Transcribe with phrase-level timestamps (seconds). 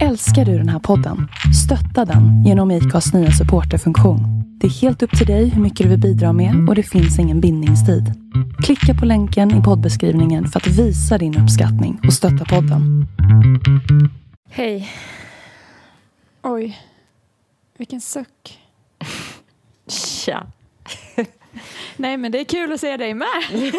[0.00, 1.28] Älskar du den här podden?
[1.64, 4.20] Stötta den genom IKAs nya supporterfunktion.
[4.60, 7.18] Det är helt upp till dig hur mycket du vill bidra med och det finns
[7.18, 8.04] ingen bindningstid.
[8.64, 13.06] Klicka på länken i poddbeskrivningen för att visa din uppskattning och stötta podden.
[14.50, 14.88] Hej.
[16.42, 16.78] Oj.
[17.78, 18.58] Vilken suck.
[19.88, 20.46] Tja.
[21.96, 23.26] Nej, men det är kul att se dig med.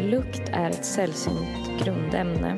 [0.00, 2.56] Lukt är ett sällsynt grundämne.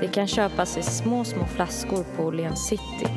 [0.00, 3.08] Det kan köpas i små, små flaskor på Åhléns City.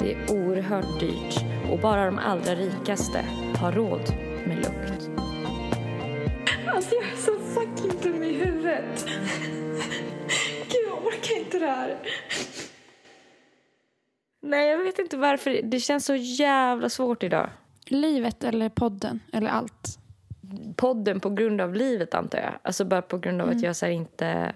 [0.00, 3.24] Det är oerhört dyrt och bara de allra rikaste
[3.58, 4.14] har råd
[4.46, 5.10] med lukt.
[6.66, 9.06] Alltså, jag är så fucking dum i huvudet.
[10.66, 11.96] Gud, jag orkar inte det här.
[14.42, 15.60] Nej, jag vet inte varför.
[15.62, 17.50] Det känns så jävla svårt idag.
[17.86, 19.99] Livet eller podden eller allt?
[20.76, 22.52] Podden på grund av livet, antar jag.
[22.62, 23.56] Alltså bara på grund av Mm.
[23.58, 24.52] att jag så inte...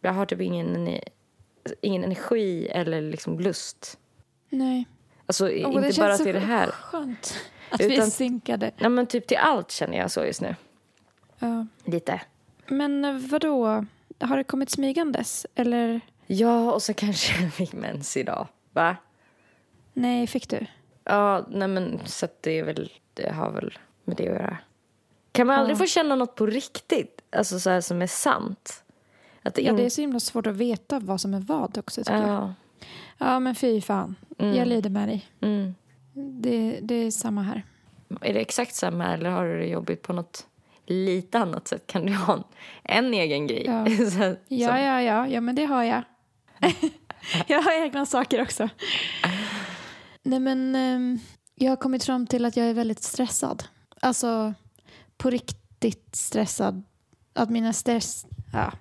[0.00, 0.98] Jag har typ ingen,
[1.80, 3.98] ingen energi eller liksom lust.
[4.48, 4.86] Nej.
[5.26, 6.66] Alltså det inte känns bara till det här.
[6.66, 7.34] skönt
[7.70, 8.70] att vi är Utan- synkade.
[8.78, 10.56] Nej, men typ till allt känner jag så just nu.
[11.38, 11.66] Ja.
[11.84, 12.20] Lite.
[12.68, 13.86] Men eh, vadå?
[14.20, 15.46] Har det kommit smygandes?
[15.54, 18.48] Eller Ja, och så kanske jag fick mens idag.
[18.72, 18.96] Va?
[19.92, 20.66] nej, fick du?
[21.04, 24.58] Ja, nej men så det är väl, det har väl med det att göra.
[25.32, 25.78] Kan man aldrig Ja.
[25.78, 27.20] få känna något på riktigt?
[27.36, 28.84] Alltså så här som är sant?
[29.42, 31.78] Att det Ja, in- det är så himla svårt att veta vad som är vad
[31.78, 32.28] också tycker jag.
[32.28, 32.54] Ja.
[33.18, 34.16] Ja, men fy fan.
[34.38, 34.54] Mm.
[34.56, 35.26] Jag lider med dig.
[35.40, 35.74] Mm.
[36.42, 37.62] Det, det är samma här.
[38.20, 40.46] Är det exakt samma eller har du det jobbigt på något
[40.86, 41.86] lite annat sätt?
[41.86, 42.44] Kan du ha en,
[42.84, 43.64] en egen grej?
[43.66, 43.86] Ja.
[44.10, 46.02] Så Ja, ja, ja, ja, men det har jag.
[47.46, 48.68] jag har egna saker också.
[50.22, 51.18] Nej, men ehm,
[51.54, 53.64] jag har kommit fram till att jag är väldigt stressad.
[54.00, 54.54] Alltså,
[55.22, 56.82] på riktigt stressad.
[57.34, 58.72] Att mina stress, ja,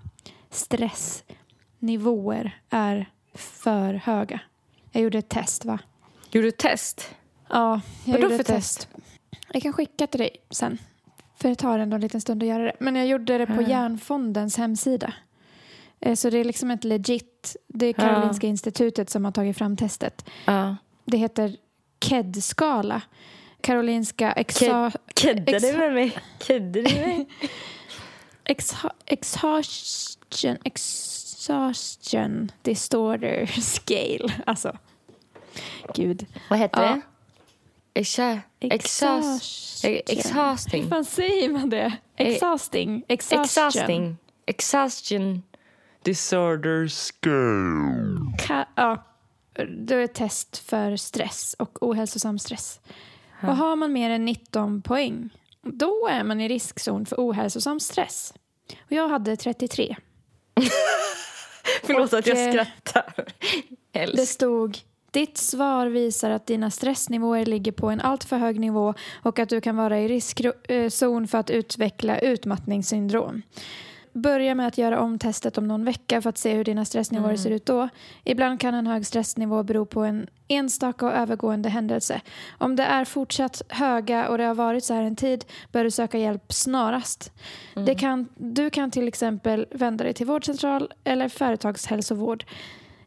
[0.49, 4.39] stressnivåer är för höga.
[4.91, 5.79] Jag gjorde ett test, va?
[6.31, 7.15] Gjorde du ett test?
[7.49, 8.87] Ja, jag Vadå gjorde för ett test.
[9.53, 10.77] Jag kan skicka till dig sen.
[11.35, 12.73] För det tar ändå en liten stund att göra det.
[12.79, 13.67] Men jag gjorde det på Ja.
[13.69, 15.13] Hjärnfondens hemsida.
[15.99, 17.55] Eh, Så det är liksom ett legit.
[17.67, 20.25] Det är Karolinska institutet som har tagit fram testet.
[20.45, 20.75] Ja.
[21.05, 21.55] Det heter
[21.99, 23.01] KED-skala.
[23.63, 26.17] Karolinska exa- Kedde du med mig?
[26.47, 27.27] Kedde du mig?
[28.45, 34.33] exa- exhaustion, exhaustion disorder scale.
[34.45, 34.77] Alltså,
[35.95, 36.25] gud.
[36.49, 36.89] Vad heter Ja.
[36.89, 37.01] det?
[38.01, 40.01] Exa- exhaust- Exhaustion.
[40.17, 40.83] exhausting.
[40.83, 41.93] Hur fan säger man det?
[42.17, 43.03] Exhausting.
[43.07, 43.41] Exhaustion.
[43.67, 44.17] Exhausting.
[44.45, 45.43] Exhaustion.
[46.03, 48.17] Disorder scale.
[48.47, 49.03] Ka- ja,
[49.77, 52.79] det är ett test för stress och ohälsosam stress.
[53.43, 55.29] Och har man mer än 19 poäng,
[55.61, 58.33] då är man i riskzon för ohälsosam stress.
[58.85, 59.95] Och jag hade 33.
[61.83, 63.13] Förlåt att jag Och, eh, skrattar.
[63.91, 64.33] Det Älsk.
[64.33, 64.77] stod
[65.11, 68.93] ditt svar visar att dina stressnivåer ligger på en alltför hög nivå
[69.23, 73.41] och att du kan vara i riskzon för att utveckla utmattningssyndrom.
[74.13, 77.35] Börja med att göra om testet om någon vecka för att se hur dina stressnivåer
[77.35, 77.89] ser ut då.
[78.23, 82.21] Ibland kan en hög stressnivå bero på en enstaka och övergående händelse.
[82.57, 85.91] Om det är fortsatt höga och det har varit så här en tid bör du
[85.91, 87.31] söka hjälp snarast.
[87.85, 92.45] Det kan, du kan till exempel vända dig till vårdcentral eller företagshälsovård.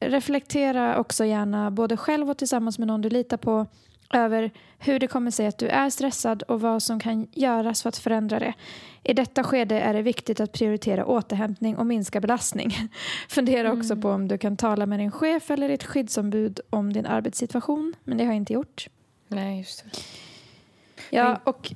[0.00, 3.66] Reflektera också gärna både själv och tillsammans med någon du litar på
[4.12, 7.88] över hur det kommer sig att du är stressad och vad som kan göras för
[7.88, 8.54] att förändra det.
[9.02, 12.88] I detta skede är det viktigt att prioritera återhämtning och minska belastning.
[13.28, 17.06] Fundera också på om du kan tala med din chef eller ditt skyddsombud om din
[17.06, 18.88] arbetssituation, men det har jag inte gjort.
[19.28, 20.00] Nej, just det.
[21.10, 21.72] Ja, och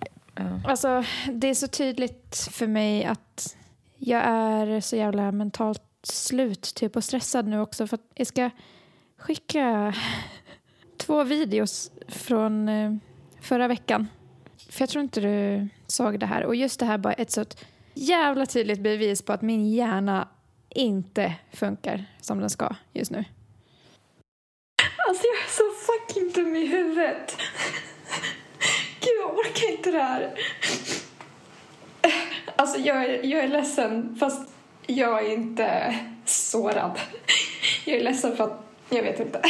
[0.64, 3.56] alltså, det är så tydligt för mig att
[3.96, 8.50] jag är så jävla mentalt slut typ och stressad nu också för att jag ska
[9.16, 9.94] skicka
[10.96, 12.92] två videos från eh,
[13.40, 14.08] förra veckan.
[14.70, 16.44] För jag tror inte du såg det här.
[16.44, 17.44] Och just det här bara ett så
[17.94, 20.28] jävla tydligt bevis på att min hjärna
[20.68, 23.24] inte funkar som den ska just nu.
[25.08, 27.36] Alltså jag är så fucking dum i huvudet.
[29.00, 30.34] Gud, jag orkar inte det här.
[32.56, 34.50] Alltså jag är, jag är ledsen fast
[34.86, 36.98] jag är inte sårad.
[37.84, 39.42] Jag är ledsen för att, jag vet inte.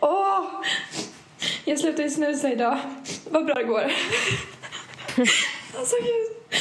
[0.00, 0.62] Åh!
[1.70, 2.78] Jag slutade snusa idag.
[3.30, 3.92] Vad bra det går.
[5.78, 6.56] Alltså gud.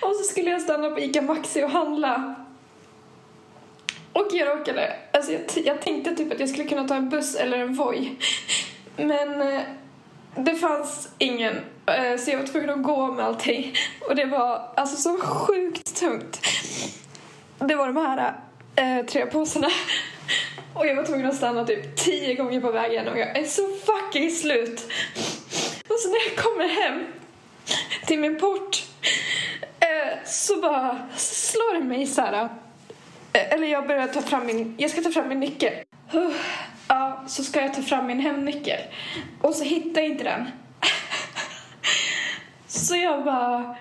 [0.00, 2.34] Och så skulle jag stanna på ICA Maxi och handla.
[4.12, 7.34] Och jag råkade, alltså jag, jag tänkte typ att jag skulle kunna ta en buss
[7.34, 8.16] eller en Voi.
[8.96, 9.60] Men eh,
[10.36, 11.56] det fanns ingen
[11.86, 13.74] Eh, Så jag var tvungen att gå med allting.
[14.08, 16.40] Och det var alltså så sjukt tungt.
[17.58, 18.34] Det var de här
[18.76, 19.68] eh, tre påsarna.
[20.74, 23.62] Och jag var tvungen att stanna typ tio gånger på vägen och jag är så
[23.68, 24.80] fucking slut.
[25.88, 27.04] Och så när jag kommer hem
[28.06, 28.82] till min port
[29.80, 32.48] eh, så bara slår det mig så här.
[33.32, 35.72] eh, Eller jag börjar ta fram min, jag ska ta fram min nyckel.
[36.14, 36.30] Uh,
[36.88, 38.80] Ja, så ska jag ta fram min hemnyckel.
[39.40, 40.44] Och så hittar jag inte den.
[42.66, 43.76] Så jag bara,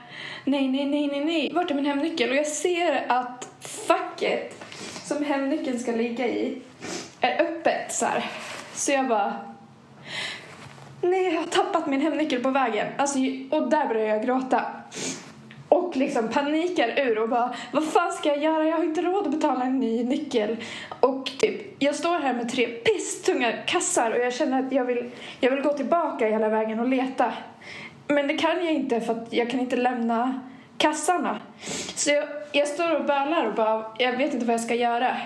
[0.45, 1.51] nej, nej, nej, nej, nej.
[1.53, 2.29] Vart är min hemnyckel?
[2.29, 3.47] Och jag ser att
[3.87, 4.63] facket
[5.03, 6.61] som hemnyckeln ska ligga i
[7.23, 8.25] är öppet så här.
[8.73, 9.33] Så jag bara,
[11.01, 12.87] nej, jag har tappat min hemnyckel på vägen.
[12.97, 13.19] Alltså,
[13.51, 14.65] och där börjar jag gråta.
[15.69, 18.63] Och liksom panikar ur och bara, vad fan ska jag göra?
[18.63, 20.57] Jag har inte råd att betala en ny nyckel.
[20.99, 25.11] Och typ, jag står här med tre pisstunga kassar och jag känner att jag vill,
[25.39, 27.33] jag vill gå tillbaka hela vägen och leta.
[28.07, 30.39] Men det kan jag inte för att jag kan inte lämna
[30.77, 31.39] kassarna.
[31.95, 35.17] Så jag, jag står och bölar och bara, jag vet inte vad jag ska göra.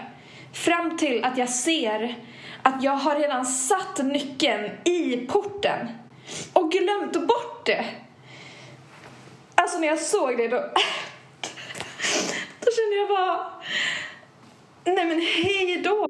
[0.57, 2.15] Fram till att jag ser
[2.61, 5.87] att jag har redan satt nyckeln i porten
[6.53, 7.85] och glömt bort det.
[9.55, 10.57] Alltså när jag såg det då,
[12.59, 13.51] då kände jag bara,
[14.83, 16.07] nej men hej då.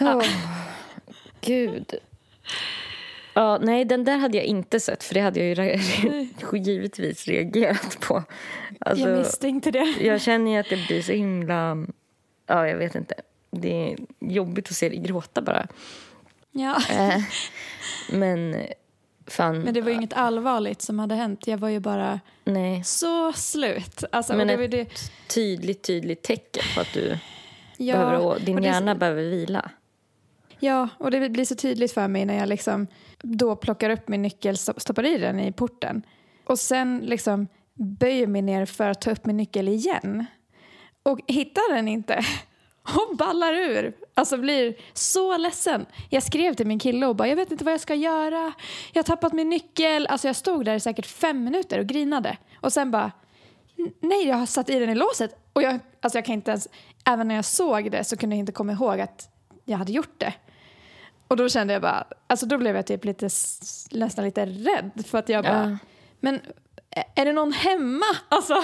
[0.00, 0.24] Oh,
[1.40, 1.94] gud.
[3.38, 8.00] Ja, nej, den där hade jag inte sett för det hade jag ju givetvis reagerat
[8.00, 8.24] på.
[8.80, 9.94] Alltså, jag misstänkte det.
[10.00, 11.86] jag känner ju att det blir så himla...
[12.46, 13.14] Ja, jag vet inte.
[13.50, 15.66] Det är jobbigt att se dig gråta bara.
[16.50, 16.76] Ja.
[16.90, 17.22] Eh,
[18.12, 18.56] men
[19.26, 19.60] fan...
[19.60, 21.46] Men det var ju inget allvarligt som hade hänt.
[21.46, 22.84] Jag var ju bara Nej.
[22.84, 24.04] så slut.
[24.12, 24.88] Alltså, Men det ett det,
[25.28, 27.18] tydligt, tydligt tecken på att du
[27.76, 28.40] ja, behöver...
[28.40, 29.70] Din det- hjärna behöver vila.
[30.60, 32.86] Ja, och det blir så tydligt för mig när jag liksom
[33.22, 36.02] då plockar upp min nyckel, stoppar i den i porten
[36.44, 40.26] och sen liksom böjer mig ner för att ta upp min nyckel igen
[41.02, 42.24] och hittar den inte
[42.82, 43.96] och ballar ur.
[44.14, 45.86] Alltså blir så ledsen.
[46.08, 48.52] Jag skrev till min kille och bara jag vet inte vad jag ska göra.
[48.92, 50.06] Jag har tappat min nyckel.
[50.06, 53.12] Alltså jag stod där i säkert fem minuter och grinade och sen bara
[54.00, 56.68] nej jag har satt i den i låset och jag, alltså jag kan inte ens,
[57.04, 59.28] även när jag såg det så kunde jag inte komma ihåg att
[59.64, 60.34] jag hade gjort det.
[61.28, 63.28] Och då kände jag bara, alltså då blev jag typ lite,
[63.90, 65.78] nästan lite rädd för att jag bara, Ja.
[66.20, 66.40] men
[67.14, 68.06] är det någon hemma?
[68.28, 68.62] Alltså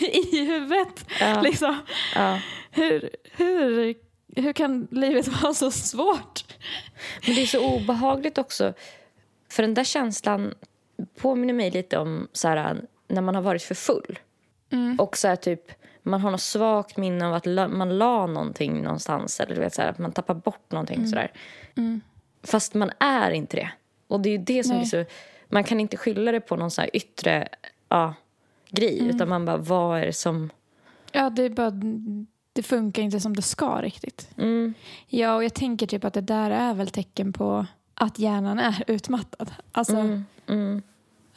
[0.00, 1.40] i huvudet Ja.
[1.40, 1.78] liksom.
[2.14, 2.40] Ja.
[2.70, 3.94] Hur, hur,
[4.36, 6.44] hur kan livet vara så svårt?
[7.26, 8.72] Men det är så obehagligt också.
[9.48, 10.54] För den där känslan
[11.18, 14.18] påminner mig lite om så här, när man har varit för full.
[14.98, 15.70] Och så här, typ,
[16.06, 19.40] man har något svagt minne av att la, man la någonting någonstans.
[19.40, 21.06] Eller du vet, så här, att man tappar bort någonting.
[21.06, 21.32] Så där.
[22.42, 23.70] Fast man är inte det.
[24.08, 24.80] Och det är det som Nej.
[24.90, 25.10] blir så...
[25.48, 27.48] Man kan inte skylla det på någon så här yttre
[27.88, 28.14] ja,
[28.70, 29.08] grej.
[29.08, 30.50] Utan man bara, vad är det som...
[31.12, 31.72] Ja, det är bara,
[32.52, 34.28] det funkar inte som det ska riktigt.
[34.36, 34.74] Mm,
[35.08, 38.84] Ja, och jag tänker typ att det där är väl tecken på att hjärnan är
[38.90, 39.52] utmattad.
[39.72, 40.82] Alltså mm, mm,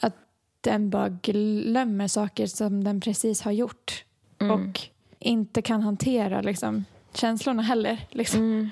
[0.00, 0.14] att
[0.60, 4.04] den bara glömmer saker som den precis har gjort
[4.40, 4.80] mm, och
[5.18, 8.06] inte kan hantera liksom, känslorna heller.
[8.10, 8.40] Liksom.
[8.40, 8.68] mm,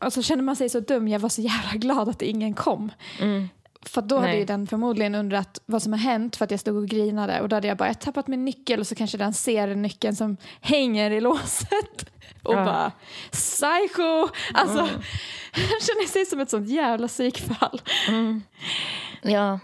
[0.00, 1.08] Och så känner man sig så dum.
[1.08, 2.92] Jag var så jävla glad att ingen kom.
[3.20, 3.48] mm.
[3.86, 4.38] För då hade Nej.
[4.38, 7.48] ju den förmodligen undrat vad som har hänt för att jag stod och grinade och
[7.48, 10.36] då hade jag bara jag tappat min nyckel och så kanske den ser nyckeln som
[10.60, 12.02] hänger i låset
[12.42, 12.64] och Ja.
[12.64, 12.92] bara
[13.30, 14.28] psycho!
[14.54, 14.78] Alltså,
[15.54, 17.80] jag känner sig som ett sånt jävla psykfall.
[19.22, 19.58] Ja.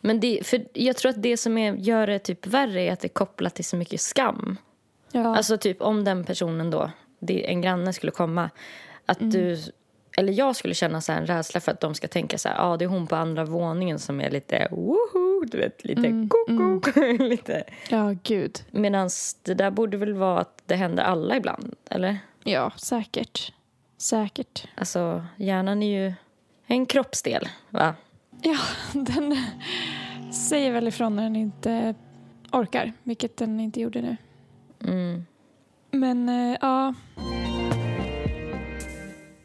[0.00, 3.00] Men det, för jag tror att det som är, gör det typ värre är att
[3.00, 4.56] det är kopplat till så mycket skam.
[5.14, 5.36] Ja.
[5.36, 6.90] Alltså typ om den personen då,
[7.28, 8.50] en granne skulle komma,
[9.06, 9.30] att Mm.
[9.32, 9.58] du,
[10.16, 12.56] eller jag skulle känna så här en rädsla för att de ska tänka så här,
[12.56, 16.06] ja ah, det är hon på andra våningen som är lite woho, du vet, lite
[16.06, 17.64] Mm, koko, lite.
[17.90, 18.64] ja, gud.
[18.70, 19.10] Medan
[19.42, 22.18] det där borde väl vara att det händer alla ibland, eller?
[22.44, 23.52] Ja, säkert.
[23.98, 24.68] Säkert.
[24.76, 26.12] Alltså hjärnan är ju
[26.66, 27.94] en kroppsdel, va?
[28.42, 28.56] Ja,
[28.92, 29.36] den
[30.32, 31.94] säger väl ifrån när den inte
[32.52, 34.16] orkar, vilket den inte gjorde nu.
[34.84, 35.26] Mm.
[35.90, 36.94] Men eh, ja.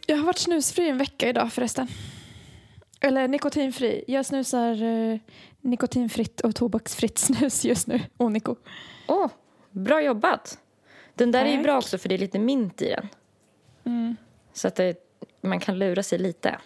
[0.08, 1.88] Jag har varit snusfri en vecka idag förresten.
[3.01, 4.03] Eller nikotinfri.
[4.08, 5.19] Jag snusar eh,
[5.62, 8.01] nikotinfritt och tobaksfritt snus just nu.
[8.17, 8.55] Oniko.
[9.08, 9.29] Åh,
[9.72, 10.60] bra jobbat!
[11.15, 11.63] Den där är ju Tack.
[11.63, 13.08] bra också för det är lite mint i den.
[13.84, 14.15] Mm.
[14.53, 14.96] Så att det,
[15.41, 16.60] man kan lura sig lite.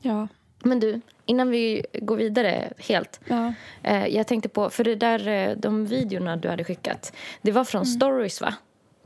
[0.00, 0.28] Ja.
[0.64, 3.20] Men du, innan vi går vidare helt.
[3.28, 3.52] ja.
[3.82, 7.12] Eh, jag tänkte på, för det där, eh, de videorna du hade skickat.
[7.42, 7.66] Det var Mm.
[7.66, 8.54] från stories va?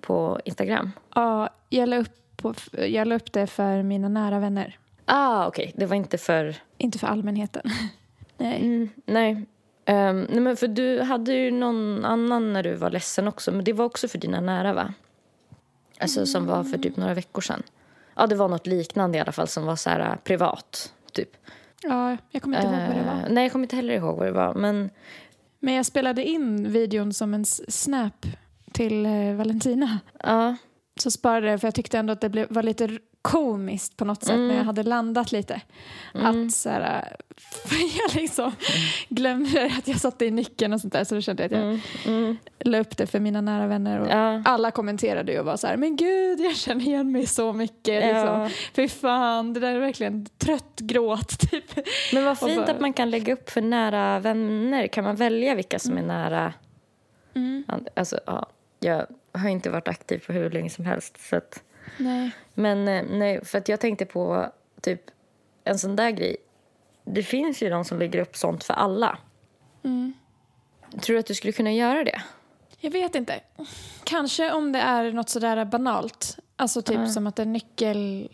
[0.00, 0.90] På Instagram.
[1.14, 4.78] ja jag, la upp på, jag la upp det för mina nära vänner.
[5.04, 5.72] Ah, okej.
[5.76, 6.56] Det var inte för...
[6.78, 7.62] Inte för allmänheten.
[8.36, 8.60] Nej.
[8.60, 9.46] Mm, nej.
[9.84, 13.52] Ehm, nej, men för du hade ju någon annan när du var ledsen också.
[13.52, 14.94] Men det var också för dina nära, va?
[16.00, 17.62] Alltså som var för typ några veckor sedan.
[18.14, 20.14] Ja, det var något liknande i alla fall som var så här äh,
[21.12, 21.30] typ.
[21.82, 23.22] Ja, jag kommer inte ihåg vad det var.
[23.28, 24.54] Eh, nej, jag kommer inte heller ihåg vad det var.
[24.54, 24.90] Men
[25.60, 28.26] Men jag spelade in videon som en snap
[28.72, 29.98] till eh, Valentina.
[30.22, 30.56] ja,
[31.00, 34.24] Så sparade jag för jag tyckte ändå att det blev, var lite komiskt på något
[34.24, 35.60] sätt när jag hade landat lite.
[36.14, 37.16] Att så här,
[37.98, 38.52] jag liksom
[39.08, 41.68] glömde att jag satte i nyckeln och sånt där så då kände jag att jag
[41.68, 44.42] mm, mm, la upp det för mina nära vänner och ja.
[44.44, 48.04] alla kommenterade ju och var så här, men gud jag känner igen mig så mycket.
[48.04, 48.12] Ja.
[48.12, 48.50] Liksom.
[48.74, 51.64] Fy fan, det där är verkligen trött gråt typ.
[52.12, 54.86] Men vad fint bara- att man kan lägga upp för nära vänner.
[54.86, 56.52] Kan man välja vilka som är nära?
[57.34, 57.64] Mm.
[57.94, 58.46] Alltså, ja,
[58.80, 61.28] jag har inte varit aktiv på hur länge som helst.
[61.28, 61.62] Så att,
[61.96, 62.30] Nej.
[62.54, 65.00] Men eh, nej, för att jag tänkte på typ
[65.64, 66.36] en sån där grej.
[67.04, 69.18] Det finns ju de som lägger upp sånt för alla.
[69.84, 70.12] Mm.
[71.00, 72.22] Tror du att du skulle kunna göra det?
[72.78, 73.40] Jag vet inte.
[74.04, 76.38] Kanske om det är något sådär banalt.
[76.56, 78.28] Alltså typ som att en nyckel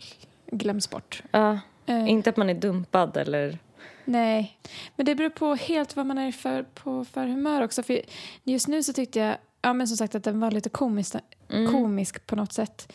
[0.51, 1.23] glöms bort.
[1.31, 1.59] Ja,
[1.89, 3.57] Eh, inte att man är dumpad eller...
[4.05, 4.59] Nej,
[4.95, 7.83] men det beror på helt vad man är för, på för humör också.
[7.83, 8.01] För
[8.43, 11.15] just nu så tyckte jag, ja men som sagt att den var lite komisk,
[11.49, 11.71] Mm.
[11.71, 12.93] komisk på något sätt.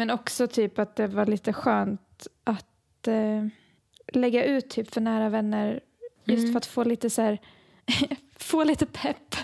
[0.00, 3.46] Men också typ att det var lite skönt att eh,
[4.12, 5.80] lägga ut typ för nära vänner
[6.24, 6.52] just Mm.
[6.52, 7.38] för att få lite så här,
[8.36, 9.34] få lite pepp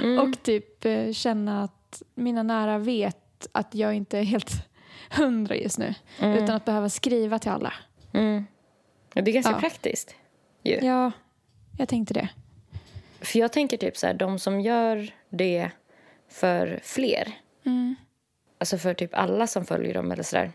[0.00, 0.18] Mm.
[0.18, 4.50] och typ eh, känna att mina nära vet att jag inte är helt
[5.10, 6.44] hundra just nu Mm.
[6.44, 7.72] utan att behöva skriva till alla.
[8.12, 8.44] Mm.
[9.12, 9.60] Det är ganska Ja.
[9.60, 10.14] praktiskt.
[10.62, 10.74] Ju.
[10.82, 11.12] Ja,
[11.78, 12.28] jag tänkte det.
[13.20, 15.70] För jag tänker typ så här, de som gör det
[16.28, 17.32] för fler.
[18.58, 20.52] Alltså för typ alla som följer dem eller sådär.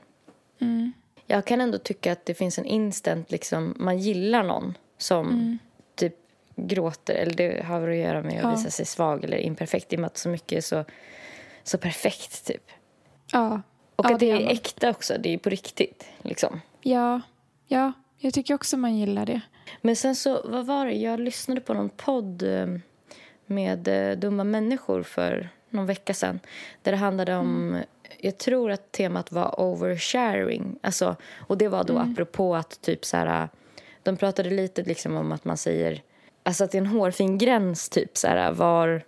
[0.61, 0.91] Mm.
[1.27, 5.57] Jag kan ändå tycka att det finns en instant, liksom, man gillar någon som Mm.
[5.95, 6.15] typ
[6.55, 7.13] gråter.
[7.13, 8.51] Eller det har väl att göra med att Ja.
[8.51, 10.85] visa sig svag eller imperfekt i och med att så mycket är så,
[11.63, 12.71] så perfekt typ.
[13.31, 13.61] Ja.
[13.95, 14.49] Och Ja, att det det är man.
[14.53, 16.61] äkta också, det är på riktigt liksom.
[16.81, 17.21] Ja,
[17.67, 19.41] ja, jag tycker också man gillar det.
[19.81, 20.93] Men sen så, vad var det?
[20.93, 22.67] Jag lyssnade på någon podd eh,
[23.45, 26.39] med eh, dumma människor för någon vecka sedan.
[26.81, 27.81] Där det handlade om,
[28.19, 30.79] jag tror att temat var oversharing.
[30.81, 33.49] Alltså, och det var då apropå att typ så här,
[34.03, 36.01] de pratade lite liksom om att man säger,
[36.43, 39.03] alltså att det är en hårfin gräns typ så här var,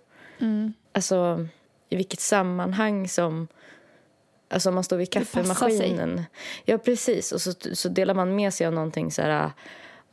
[0.92, 1.48] alltså
[1.88, 3.48] i vilket sammanhang som
[4.48, 6.24] Alltså om man står vid kaffemaskinen.
[6.64, 7.32] Ja, precis.
[7.32, 9.50] Och så, så delar man med sig av någonting så här...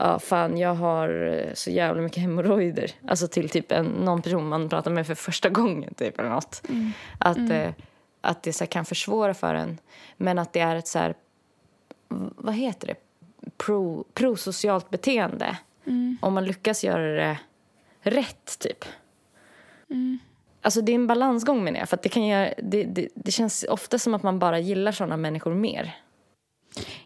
[0.04, 2.92] Ja, fan, jag har eh, så jävla mycket hemorrojder.
[3.08, 6.64] Alltså till typ en, någon person man pratar med för första gången, typ, eller något.
[7.18, 7.74] Att, Eh,
[8.22, 9.78] att det så kan försvåra för en.
[10.18, 11.16] Men att det är ett så här...
[12.36, 12.96] Vad heter det?
[13.58, 15.58] Pro, prosocialt beteende.
[16.22, 17.38] Om man lyckas göra det
[18.02, 18.86] rätt, typ.
[20.62, 21.90] Alltså det är en balansgång menar jag.
[21.90, 25.18] För det, kan göra, det, det, det känns ofta som att man bara gillar såna
[25.18, 25.96] människor mer.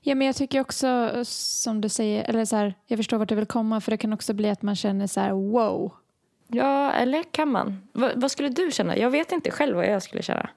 [0.02, 3.36] Ja, men jag tycker också som du säger, eller så här, jag förstår vart du
[3.36, 5.94] vill komma för det kan också bli att man känner så här wow.
[6.48, 7.88] Ja, eller kan man?
[7.94, 8.98] Va, vad skulle du känna?
[8.98, 10.50] Jag vet inte själv vad jag skulle känna.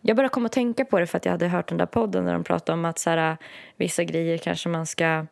[0.00, 2.24] Jag började komma att tänka på det för att jag hade hört den där podden
[2.24, 3.36] där de pratade om att så här,
[3.76, 5.26] vissa grejer kanske man ska...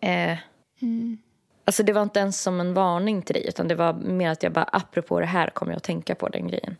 [0.00, 0.38] Eh,
[1.64, 4.42] Alltså det var inte ens som en varning till dig utan det var mer att
[4.42, 6.76] jag bara apropå det här kommer jag att tänka på den grejen.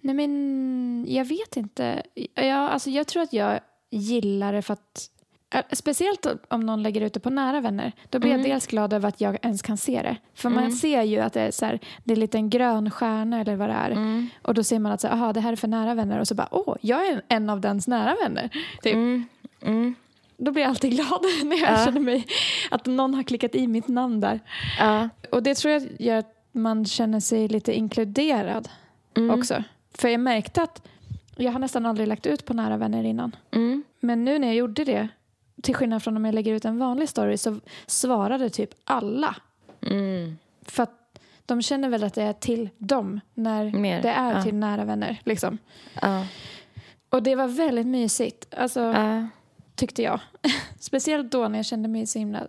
[0.00, 2.02] Nej men jag vet inte.
[2.34, 5.10] Ja, alltså, jag tror att jag gillar det för att
[5.54, 7.92] äh, Speciellt om någon lägger ut det på nära vänner.
[8.10, 10.16] Då blir jag dels glad över att jag ens kan se det.
[10.34, 13.40] För man ser ju att det är, så här, det är lite en grön stjärna
[13.40, 14.26] eller vad det är.
[14.42, 16.20] Och då ser man att så, här, aha, det här är för nära vänner.
[16.20, 18.50] Och så bara, åh, jag är en, av dens nära vänner.
[18.82, 18.94] Typ.
[19.62, 19.94] Mm.
[20.36, 22.26] Då blir jag alltid glad när jag känner mig
[22.70, 24.40] att någon har klickat i mitt namn där.
[24.78, 25.08] Ja.
[25.32, 28.68] Och det tror jag gör att man känner sig lite inkluderad
[29.30, 29.64] också.
[29.94, 30.82] För jag märkte att
[31.44, 33.36] jag har nästan aldrig lagt ut på nära vänner innan.
[33.50, 33.84] Mm.
[34.00, 35.08] Men nu när jag gjorde det,
[35.62, 39.36] till skillnad från om jag lägger ut en vanlig story, så svarade typ alla.
[39.82, 40.38] Mm.
[40.62, 44.42] För att de känner väl att det är till dem när Mer, det är ja.
[44.42, 45.20] till nära vänner.
[45.24, 45.58] Liksom.
[46.02, 46.26] Ja.
[47.10, 49.28] Och det var väldigt mysigt, alltså, Ja.
[49.74, 50.20] tyckte jag.
[50.80, 52.48] Speciellt då när jag kände mig så himla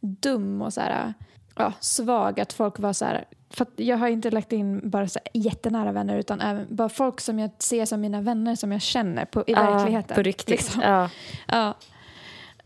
[0.00, 1.14] dum och så här,
[1.56, 2.40] ja, svag.
[2.40, 6.18] Att folk var så här, för jag har inte lagt in bara så jättenära vänner
[6.18, 9.54] utan även bara folk som jag ser som mina vänner som jag känner på, i
[9.54, 10.14] verkligheten.
[10.14, 10.48] På riktigt.
[10.48, 10.82] liksom.
[10.82, 11.10] Ja.
[11.46, 11.74] Ja.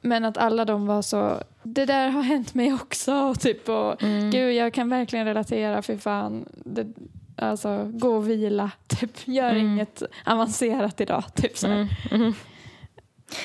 [0.00, 3.34] Men att alla de var så, det där har hänt mig också.
[3.40, 4.30] Typ, och, Mm.
[4.30, 6.44] Gud, jag kan verkligen relatera, för fan.
[6.64, 6.86] Det,
[7.36, 9.10] alltså, gå och vila, typ.
[9.28, 11.24] Gör inget avancerat idag.
[11.34, 11.66] Typ, så.
[11.66, 11.88] Mm.
[12.10, 12.32] Mm.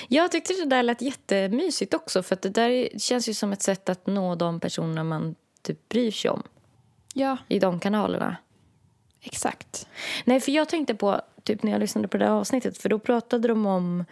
[0.08, 3.90] Jag tyckte det där lät jättemysigt också för det där känns ju som ett sätt
[3.90, 6.44] att nå de personer man typ bryr sig om
[7.20, 8.36] Ja, i de kanalerna.
[9.22, 9.88] exakt.
[10.26, 13.48] Nej, för jag tänkte på, typ när jag lyssnade på det avsnittet, för då pratade
[13.48, 14.06] de om,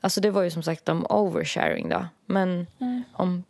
[0.00, 2.66] alltså det var ju som sagt om oversharing då, men
[3.12, 3.44] om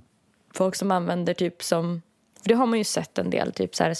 [0.55, 2.03] folk som använder typ som,
[2.43, 3.95] för det har man ju sett en del, typ så här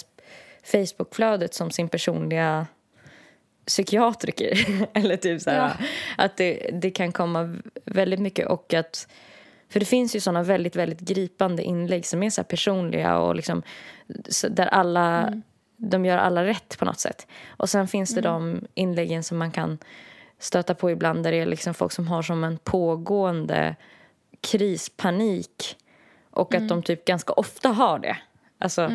[0.63, 2.67] Facebookflödet som sin personliga
[3.65, 4.87] psykiatriker.
[4.93, 5.85] Eller typ så här, Ja.
[6.17, 9.07] att det, det kan komma väldigt mycket och att
[9.69, 13.63] för det finns ju såna väldigt, väldigt gripande inlägg som är så personliga och liksom
[14.49, 15.33] där alla,
[15.77, 17.27] de gör alla rätt på något sätt.
[17.47, 19.77] Och sen finns det de inläggen som man kan
[20.39, 23.75] stöta på ibland där det är liksom folk som har som en pågående
[24.41, 25.77] krispanik
[26.31, 28.17] och att de typ ganska ofta har det.
[28.57, 28.91] Alltså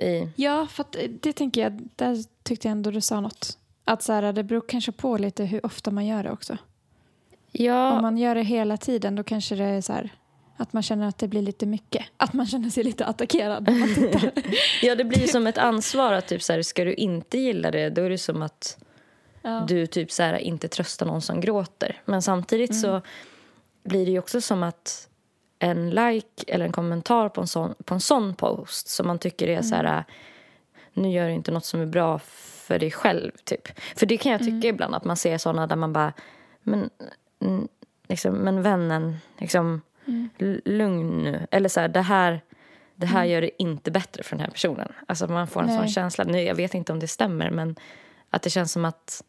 [0.00, 0.28] i...
[0.36, 3.58] Ja, för eh, det tänker jag, där tyckte jag ändå du sa något.
[3.84, 6.58] Att så här, det beror kanske på lite hur ofta man gör det också.
[7.52, 10.10] Ja, Om man gör det hela tiden då kanske det är så här
[10.56, 12.06] att man känner att det blir lite mycket.
[12.16, 13.68] Att man känner sig lite attackerad.
[14.82, 17.90] ja, det blir som ett ansvar att typ så här, ska du inte gilla det
[17.90, 18.78] då är det som att
[19.42, 19.64] ja.
[19.68, 22.02] du typ så här, inte tröstar någon som gråter.
[22.04, 23.00] Men samtidigt så
[23.84, 25.08] blir det ju också som att
[25.58, 29.48] en like eller en kommentar på en sån, på en sån post som man tycker
[29.48, 30.04] är så här
[30.92, 32.18] nu gör du inte något som är bra
[32.66, 33.68] för dig själv typ.
[33.96, 36.12] För det kan jag tycka ibland att man ser såna där man bara
[36.62, 36.90] men, mm,
[38.08, 39.80] liksom, men vännen liksom
[40.38, 41.46] l- lugn nu.
[41.50, 42.40] Eller så här, det här
[42.94, 44.92] det här gör det inte bättre för den här personen.
[45.08, 45.88] Alltså man får en sån Nej.
[45.88, 46.24] känsla.
[46.24, 47.76] Nu, jag vet inte om det stämmer men
[48.30, 49.22] att det känns som att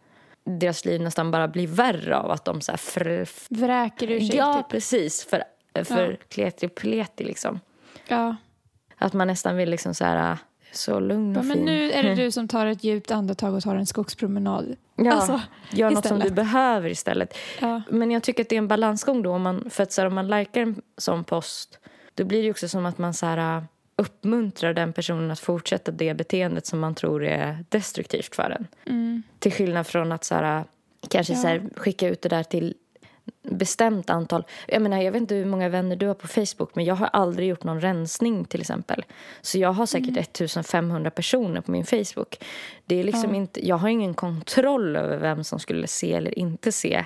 [0.43, 4.19] deras liv nästan bara blir värre av att de så här fr- f- Vräker ur
[4.19, 4.35] sig.
[4.35, 4.69] Ja, typ.
[4.69, 5.25] precis.
[5.25, 5.43] För,
[5.83, 6.17] för Ja.
[6.29, 7.59] kleti och pleti liksom.
[8.07, 8.35] ja.
[8.97, 10.37] Att man nästan vill liksom så här
[10.71, 11.65] så lugn Ja, och men fin.
[11.65, 14.75] nu är det du som tar ett djupt andetag och tar en skogspromenad.
[14.95, 16.35] Ja, Alltså, gör något som du istället.
[16.35, 17.37] behöver istället.
[17.61, 17.81] Ja.
[17.89, 19.31] Men jag tycker att det är en balansgång då.
[19.31, 21.79] Om man, för att så här, om man likar en sån post
[22.15, 23.63] då blir det också som att man så här, äh,
[23.95, 28.67] uppmuntrar den personen att fortsätta det beteendet som man tror är destruktivt för en.
[28.85, 29.23] Mm.
[29.39, 30.63] Till skillnad från att så här, äh,
[31.09, 31.39] kanske Ja.
[31.39, 32.73] så här, skicka ut det där till
[33.43, 34.43] bestämt antal.
[34.67, 37.07] Jag menar, jag vet inte hur många vänner du har på Facebook men jag har
[37.07, 39.03] aldrig gjort någon rensning till exempel.
[39.41, 42.43] Så jag har säkert 1500 personer på min Facebook.
[42.85, 43.35] Det är liksom Mm.
[43.35, 43.41] Ja.
[43.41, 47.05] inte, jag har ingen kontroll över vem som skulle se eller inte se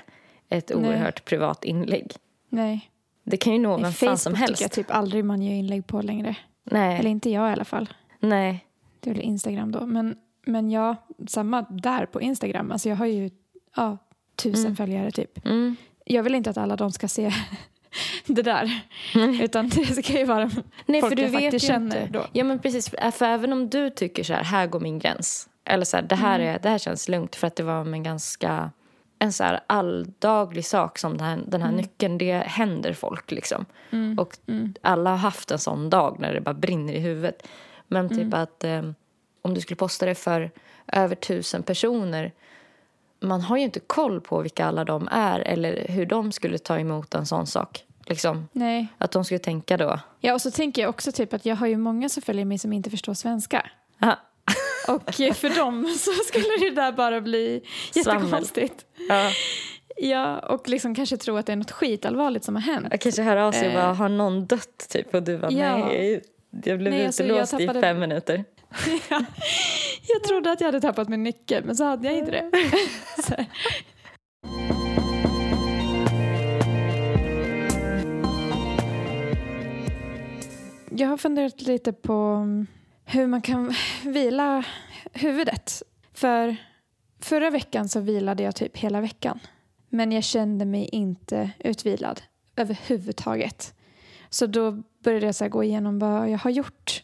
[0.50, 0.78] ett Nej.
[0.90, 2.12] oerhört privat inlägg.
[2.50, 2.92] Nej.
[3.24, 4.62] Det kan ju nå Nej, vem fan som Facebook helst.
[4.64, 6.36] tycker jag typ aldrig man gör inlägg på längre.
[6.64, 7.90] Nej, Eller inte jag i alla fall.
[8.20, 8.66] nej.
[9.00, 9.86] Det är väl Instagram då.
[9.86, 10.96] Men, men ja,
[11.28, 12.72] samma där på Instagram.
[12.72, 13.30] Alltså jag har ju
[13.76, 13.98] ja,
[14.36, 14.76] tusen Mm.
[14.76, 15.46] följare typ.
[15.46, 15.76] Mm.
[16.06, 17.32] Jag vill inte att alla de ska se
[18.26, 18.82] det där.
[19.42, 20.52] Utan det ska ju vara
[20.86, 22.18] Nej, folk för du jag vet faktiskt känner inte.
[22.20, 22.26] då.
[22.34, 22.90] Ja, men precis.
[22.90, 25.50] För även om du tycker så här, här går min gräns.
[25.66, 26.56] Eller så här, det här, Mm.
[26.56, 28.72] är, det här känns lugnt för att det var en ganska
[29.20, 33.66] en så här alldaglig sak som den här, den här nyckeln, det händer folk liksom.
[33.92, 34.20] Mm.
[34.20, 34.74] Och Mm.
[34.82, 37.48] alla har haft en sån dag när det bara brinner i huvudet.
[37.88, 38.34] Men typ Mm.
[38.34, 38.82] att eh,
[39.42, 40.52] om du skulle posta det för
[40.88, 42.32] över tusen personer
[43.26, 46.80] man har ju inte koll på vilka alla de är eller hur de skulle ta
[46.80, 47.84] emot en sån sak.
[48.08, 48.88] Liksom, Nej.
[48.98, 50.00] att de skulle tänka då.
[50.20, 52.58] Ja, och så tänker jag också typ att jag har ju många som följer mig
[52.58, 53.66] som inte förstår svenska.
[54.02, 54.16] Aha.
[54.88, 57.62] Och för dem så skulle det där bara bli
[57.96, 58.86] jättekonstigt.
[59.10, 59.30] Ja,
[59.98, 62.88] Ja, och liksom kanske tro att det är något skitallvarligt som har hänt.
[62.92, 63.82] jag kanske hör av sig och Eh.
[63.82, 64.86] bara, har någon dött?
[64.90, 65.78] Typ, och du bara, Ja.
[65.78, 66.22] nej,
[66.66, 68.46] jag blev Nej, alltså, jag utelåst i tappade- fem minuter.
[70.08, 72.52] Jag trodde att jag hade tappat min nyckel, men så hade jag inte det.
[80.98, 82.48] Jag har funderat lite på
[83.06, 84.64] hur man kan vila
[85.14, 85.84] huvudet.
[86.14, 86.56] För
[87.20, 89.40] förra veckan så vilade jag typ hela veckan.
[89.90, 92.22] Men jag kände mig inte utvilad
[92.56, 93.74] överhuvudtaget.
[94.30, 97.04] Så då började jag så gå igenom vad jag har gjort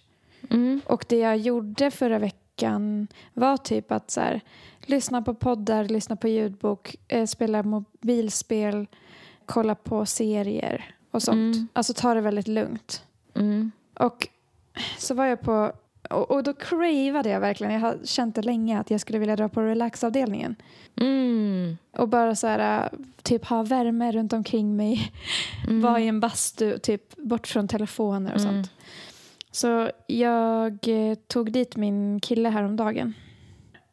[0.51, 0.81] Mm.
[0.85, 4.41] och det jag gjorde förra veckan var typ att så här,
[4.81, 8.87] lyssna på poddar, lyssna på ljudbok, eh, spela mobilspel,
[9.45, 11.55] kolla på serier och sånt.
[11.55, 11.67] Mm.
[11.73, 13.03] Alltså ta det väldigt lugnt.
[13.35, 13.71] Mm.
[13.99, 14.27] Och
[14.97, 15.71] så var jag på,
[16.09, 19.35] och, och då cravade jag verkligen, jag har känt det länge att jag skulle vilja
[19.35, 20.55] dra på relaxavdelningen.
[20.95, 21.77] Mm.
[21.97, 22.89] Och bara så här,
[23.23, 25.11] typ ha värme runt omkring mig,
[25.67, 25.81] Mm.
[25.81, 28.53] vara i en bastu, typ bort från telefoner och Mm.
[28.53, 28.71] sånt.
[29.51, 33.13] Så jag eh, tog dit min kille häromdagen.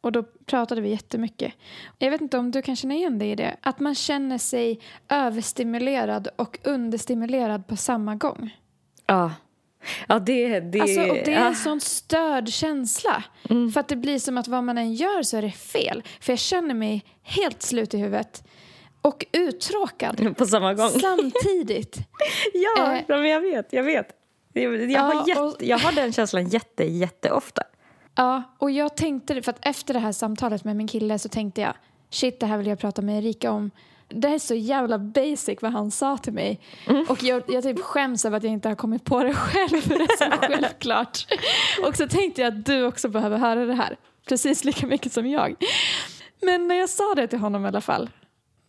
[0.01, 1.53] Och då pratade vi jättemycket.
[1.97, 3.55] Jag vet inte om du kan känna igen dig i det.
[3.61, 8.57] Att man känner sig överstimulerad och understimulerad på samma gång.
[9.05, 9.31] Ja.
[10.07, 13.23] Ja, det, det, Alltså, och det är en sån störd känsla.
[13.49, 13.71] Mm.
[13.71, 16.03] För att det blir som att vad man än gör så är det fel.
[16.21, 18.43] För jag känner mig helt slut i huvudet.
[19.01, 20.89] och uttråkad På samma gång.
[20.89, 21.97] samtidigt.
[22.53, 23.01] Ja, Eh.
[23.07, 24.07] men jag vet, jag vet.
[24.53, 27.61] Jag, jag, Ja, har, jätte, och- jag har den känslan jätte, jätteofta.
[28.15, 31.61] Ja, och jag tänkte för att efter det här samtalet med min kille så tänkte
[31.61, 31.73] jag
[32.09, 33.71] shit, det här vill jag prata med Erika om.
[34.07, 36.59] Det här är så jävla basic vad han sa till mig.
[37.09, 39.89] Och jag, jag typ skäms över att jag inte har kommit på det själv, för
[39.97, 41.25] det är så självklart.
[41.87, 45.27] Och så tänkte jag att du också behöver höra det här, precis lika mycket som
[45.27, 45.55] jag.
[46.41, 48.09] Men när jag sa det till honom i alla fall,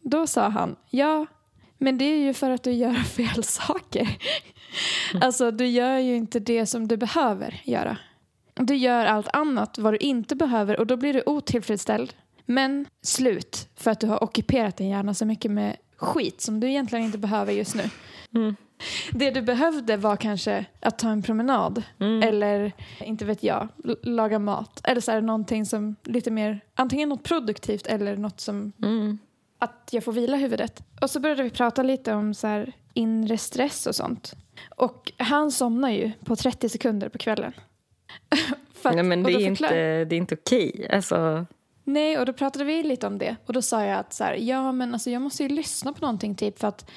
[0.03, 1.27] då sa han ja,
[1.79, 4.09] men det är ju för att du gör fel saker.
[5.21, 7.97] Alltså, du gör ju inte det som du behöver göra.
[8.55, 12.15] Du gör allt annat vad du inte behöver och då blir du otillfredsställd.
[12.47, 16.69] Men slut för att du har ockuperat din hjärna så mycket med skit som du
[16.69, 17.83] egentligen inte behöver just nu.
[18.35, 18.57] Mm.
[19.13, 22.23] Det du behövde var kanske att ta en promenad Mm.
[22.23, 23.69] eller, inte vet jag,
[24.03, 24.81] laga mat.
[24.85, 29.19] Eller så här, någonting som lite mer, antingen något produktivt eller något som Mm.
[29.59, 30.83] att jag får vila huvudet.
[31.01, 34.35] Och så började vi prata lite om så här inre stress och sånt.
[34.69, 37.53] Och han somnar ju på 30 sekunder på kvällen.
[38.83, 40.89] Att- Nej, men det är, inte, det är inte okej.
[40.93, 41.47] Alltså,
[41.85, 43.37] Nej, och då pratade vi lite om det.
[43.47, 46.01] Och då sa jag att så här, ja, men alltså, jag måste ju lyssna på
[46.01, 46.91] någonting typ för att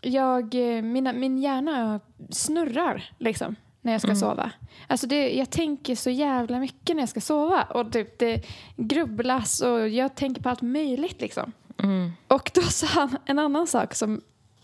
[0.00, 2.00] jag, eh, mina, min hjärna
[2.30, 4.50] snurrar liksom när jag ska sova.
[4.86, 8.42] Alltså det, jag tänker så jävla mycket när jag ska sova och typ det
[8.76, 11.52] grubblas och jag tänker på allt möjligt liksom.
[11.82, 12.12] mm.
[12.28, 14.20] Och då sa han en annan sak som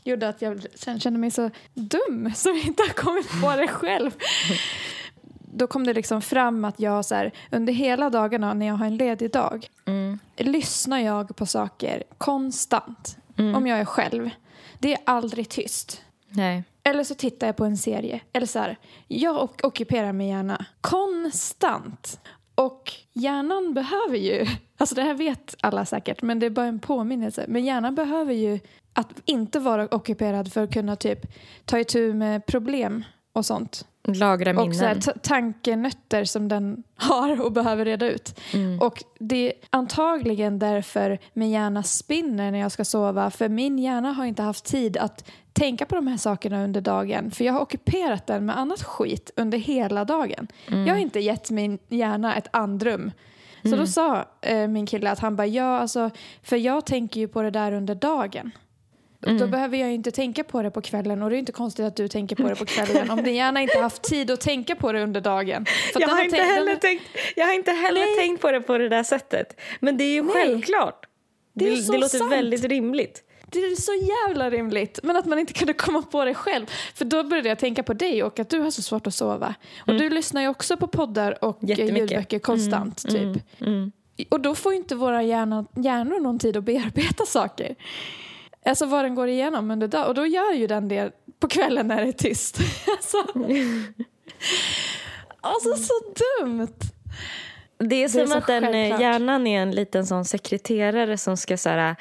[0.06, 4.10] gjorde att jag sen kände mig så dum som inte har kommit på det själv.
[5.54, 8.86] Då kom det liksom fram att jag så här, under hela dagarna när jag har
[8.86, 10.18] en ledig dag Mm.
[10.36, 13.16] lyssnar jag på saker konstant.
[13.38, 13.54] Mm.
[13.54, 14.30] Om jag är själv.
[14.78, 16.02] Det är aldrig tyst.
[16.28, 16.64] Nej.
[16.82, 18.20] Eller så tittar jag på en serie.
[18.32, 18.76] Eller så här,
[19.08, 22.20] jag ok- ockuperar min hjärna konstant.
[22.54, 26.78] Och hjärnan behöver ju, alltså det här vet alla säkert, men det är bara en
[26.78, 27.44] påminnelse.
[27.48, 28.60] Men hjärnan behöver ju
[28.96, 31.26] att inte vara ockuperad för att kunna typ
[31.64, 33.86] ta itu med problem och sånt.
[34.08, 35.18] Lagra Och så här, minnen.
[35.22, 38.40] tankenötter som den har och behöver reda ut.
[38.54, 38.80] Mm.
[38.80, 43.30] Och det är antagligen därför min hjärna spinner när jag ska sova.
[43.30, 47.30] För min hjärna har inte haft tid att tänka på de här sakerna under dagen.
[47.30, 50.48] För jag har ockuperat den med annat skit under hela dagen.
[50.66, 53.12] Jag har inte gett min hjärna ett andrum.
[53.70, 56.10] Så då sa eh, min kille att han bara, ja alltså,
[56.42, 58.50] för jag tänker ju på det där under dagen.
[59.38, 61.86] Då behöver jag ju inte tänka på det på kvällen och det är inte konstigt
[61.86, 64.74] att du tänker på det på kvällen om din hjärna inte haft tid att tänka
[64.76, 65.66] på det under dagen.
[65.94, 67.04] Jag har, inte heller den- tänkt,
[67.36, 69.60] jag har inte heller tänkt på det på det där sättet.
[69.80, 70.32] Men det är ju Nej.
[70.32, 71.06] självklart.
[71.54, 72.32] Det är det, det låter sant.
[72.32, 73.22] väldigt rimligt.
[73.50, 75.00] Det är så jävla rimligt.
[75.02, 76.66] Men att man inte kunde komma på det själv.
[76.94, 79.54] För då började jag tänka på dig och att du har så svårt att sova.
[79.86, 83.08] Och du lyssnar ju också på poddar och ljudböcker konstant.
[83.08, 83.60] typ.
[83.60, 83.92] Mm.
[84.28, 87.74] Och då får ju inte våra hjärna, hjärnor någon tid att bearbeta saker.
[88.66, 90.06] Alltså vad den går igenom under dagen.
[90.06, 92.58] Och då gör ju den det på kvällen när det är tyst.
[92.96, 93.16] alltså,
[95.40, 95.94] alltså så
[96.40, 96.78] dumt.
[97.78, 99.00] Det är som är så att den eh, självklart.
[99.00, 101.96] hjärnan är en liten sån sekreterare som ska så här,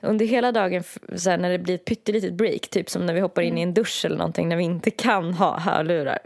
[0.00, 0.84] under hela dagen
[1.16, 3.62] så här, när det blir ett pyttelitet break, typ som när vi hoppar in i
[3.62, 6.18] en dusch eller någonting när vi inte kan ha hörlurar.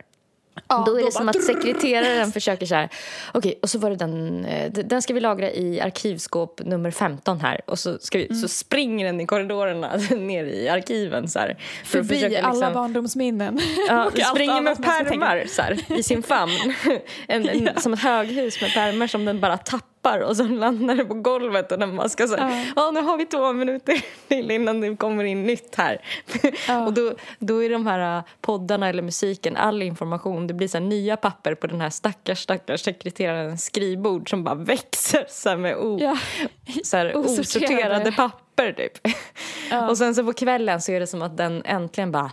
[0.69, 2.89] Ja, då är det bara som att sekreteraren försöker så här,
[3.35, 7.41] okej, och så var det den, eh, den ska vi lagra i arkivskåp nummer 15
[7.41, 8.37] här och så, vi, Mm.
[8.43, 11.57] så springer den i korridorerna ner i arkiven så här.
[11.85, 13.61] För att Förbi försöka alla liksom- barndomsminnen.
[13.89, 16.75] Ja, springer med pärmar så här, i sin famn.
[17.29, 21.05] En, en, Som ett höghus med pärmar som den bara tappar och så landar det
[21.05, 22.91] på golvet och den bara ska så här, ja.
[22.91, 26.01] nu har vi två minuter till innan det kommer in nytt här.
[26.69, 26.87] Ja.
[26.87, 30.79] och då, då är de här äh, poddarna eller musiken, all information, det blir så
[30.79, 35.57] här nya papper på den här stackars, stackars sekreterarens skrivbord som bara växer så här
[35.57, 36.19] med o, Ja.
[36.85, 37.41] så här, Osorterade.
[37.43, 39.15] osorterade papper typ.
[39.71, 39.89] Ja.
[39.91, 42.31] Och sen så på kvällen så är det som att den äntligen bara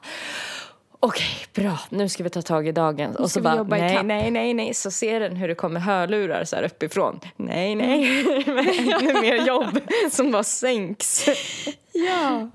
[0.99, 3.15] Okej, bra, nu ska vi ta tag i dagen.
[3.15, 4.05] Och så vi bara, nej, ikapp.
[4.05, 7.19] nej, nej, nej, så ser den hur det kommer hörlurar så här uppifrån.
[7.35, 9.79] Nej, nej, med ännu mer jobb
[10.11, 11.25] som bara sänks.
[11.91, 12.49] ja.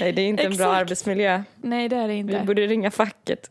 [0.00, 0.80] Nej, det är inte en bra Exakt.
[0.80, 1.42] arbetsmiljö.
[1.56, 2.40] Nej, det är det Vi inte.
[2.44, 3.50] borde ringa facket.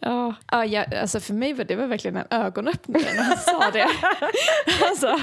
[0.00, 3.70] Ja, ja, ja, alltså för mig var det var verkligen en ögonöppnare när han sa
[3.70, 3.88] det.
[4.88, 5.20] alltså,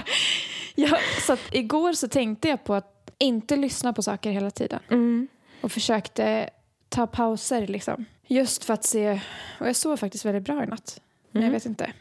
[0.75, 4.79] jag, så igår så tänkte jag på att inte lyssna på saker hela tiden.
[4.89, 5.27] Mm.
[5.61, 6.49] Och försökte
[6.91, 8.05] ta pauser liksom.
[8.27, 9.21] Just för att se,
[9.59, 11.01] och jag sov faktiskt väldigt bra i natt.
[11.31, 11.53] Men jag Mm.
[11.53, 11.91] vet inte.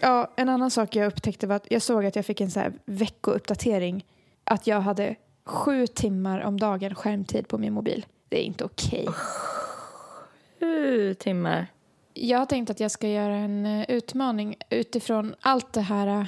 [0.00, 2.60] Ja, en annan sak jag upptäckte var att jag såg att jag fick en så
[2.60, 4.04] här veckouppdatering.
[4.44, 8.06] Att jag hade sju timmar om dagen skärmtid på min mobil.
[8.28, 9.06] Det är inte okej.
[10.60, 11.66] Sju timmar.
[12.14, 16.26] Jag har tänkt att jag ska göra en eh, utmaning utifrån allt det här, eh,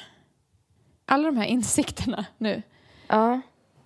[1.07, 2.62] alla de här insikterna nu.
[3.09, 3.40] Ja.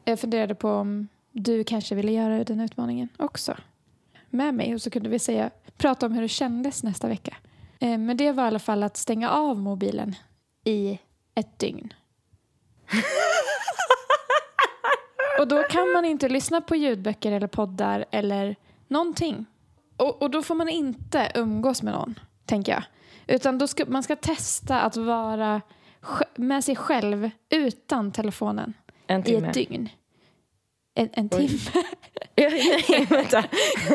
[0.04, 3.56] Jag funderade på om du kanske ville göra den utmaningen också
[4.30, 7.36] med mig och så kunde vi säga, prata om hur det kändes nästa vecka.
[7.80, 10.14] Eh, Men det var i alla fall att stänga av mobilen
[10.64, 10.98] i
[11.34, 11.92] ett dygn.
[15.40, 18.56] och då kan man inte lyssna på ljudböcker eller poddar eller
[18.88, 19.46] någonting.
[19.96, 22.82] Och, och då får man inte umgås med någon, tänker jag.
[23.26, 25.60] Utan då ska, man ska testa att vara
[26.36, 28.74] med sig själv utan telefonen
[29.06, 29.88] En i ett dygn.
[30.94, 31.58] En, en timme.
[32.36, 33.42] Ja, nej, vänta.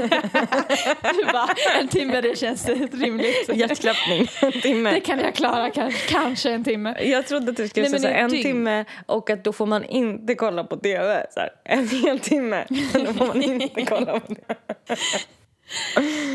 [1.14, 3.50] Du bara, en timme det känns rimligt.
[3.54, 4.28] Hjärtklappning.
[4.42, 4.92] En timme.
[4.92, 6.96] Det kan jag klara, kanske, kanske en timme.
[7.04, 8.44] Jag trodde att du skulle säga en dygn.
[8.44, 11.26] timme och att då får man inte kolla på tv.
[11.32, 12.66] Så här, en hel timme.
[12.94, 14.56] Då får man inte kolla på det.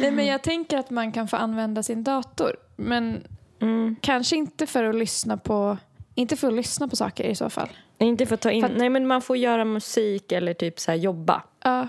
[0.00, 2.56] Nej, men jag tänker att man kan få använda sin dator.
[2.76, 3.24] Men
[3.60, 3.96] Mm.
[4.00, 5.76] kanske inte för att lyssna på
[6.14, 7.68] inte för att lyssna på saker i så fall.
[7.98, 10.80] Inte för att ta in, För att- nej men man får göra musik eller typ
[10.80, 11.42] så här jobba.
[11.64, 11.88] Ja.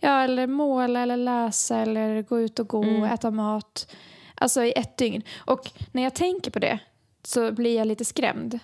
[0.00, 3.04] ja, eller måla eller läsa eller gå ut och gå Mm.
[3.04, 3.94] äta mat.
[4.34, 5.22] Alltså i ett dygn.
[5.38, 6.78] Och när jag tänker på det
[7.22, 8.58] så blir jag lite skrämd.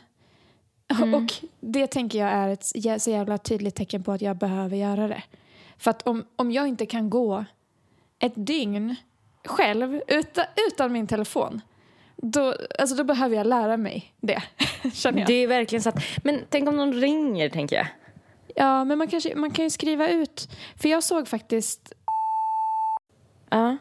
[0.88, 1.14] Mm.
[1.14, 5.08] Och det tänker jag är ett så jävla tydligt tecken på att jag behöver göra
[5.08, 5.22] det.
[5.78, 7.44] För att om, om jag inte kan gå
[8.18, 8.94] ett dygn
[9.44, 11.60] själv utan, utan min telefon
[12.16, 14.42] då, alltså då behöver jag lära mig det,
[14.92, 15.26] känner jag.
[15.28, 15.96] Det är verkligen sant.
[16.24, 17.86] Men tänk om någon ringer, tänker jag.
[18.56, 20.48] Ja, men man, kanske, man kan ju skriva ut.
[20.76, 21.92] För jag såg faktiskt
[23.50, 23.76] Ja.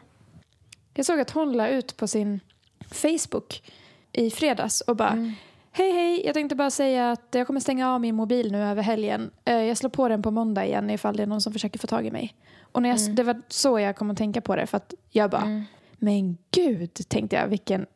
[0.94, 2.40] Jag såg att hon la ut på sin
[2.90, 3.62] Facebook
[4.12, 5.34] i fredags och bara
[5.72, 8.82] Hej hej, jag tänkte bara säga att jag kommer stänga av min mobil nu över
[8.82, 9.30] helgen.
[9.44, 11.86] Eh, Jag slår på den på måndag igen ifall det är någon som försöker få
[11.86, 12.34] tag i mig.
[12.72, 15.30] Och när jag, det var så jag kom att tänka på det för att jag
[15.30, 15.64] bara
[15.98, 17.86] Men gud, tänkte jag, vilken,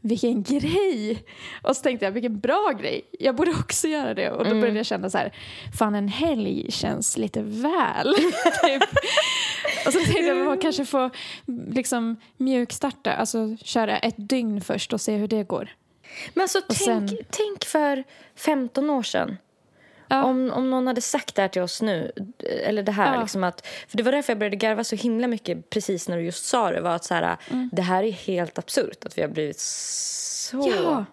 [0.00, 1.24] vilken grej!
[1.62, 3.02] Och så tänkte jag, vilken bra grej!
[3.18, 4.30] Jag borde också göra det.
[4.30, 5.32] Och då började jag känna så här,
[5.78, 8.14] fan en helg känns lite väl.
[8.62, 8.82] typ.
[9.86, 11.10] Och så tänkte jag, man kanske får
[11.72, 15.68] liksom mjukstarta, alltså köra ett dygn först och se hur det går.
[16.34, 18.04] Men alltså, tänk, sen- tänk för
[18.36, 19.36] 15 år sedan.
[20.08, 20.24] Ja.
[20.24, 22.12] Om, om någon hade sagt det här till oss nu,
[22.64, 23.20] eller det här, Ja.
[23.20, 26.22] liksom att, för det var därför jag började garva så himla mycket precis när du
[26.22, 27.70] just sa det, var att så här, Mm.
[27.72, 30.72] det här är helt absurt att vi har blivit så...
[30.76, 31.04] Ja.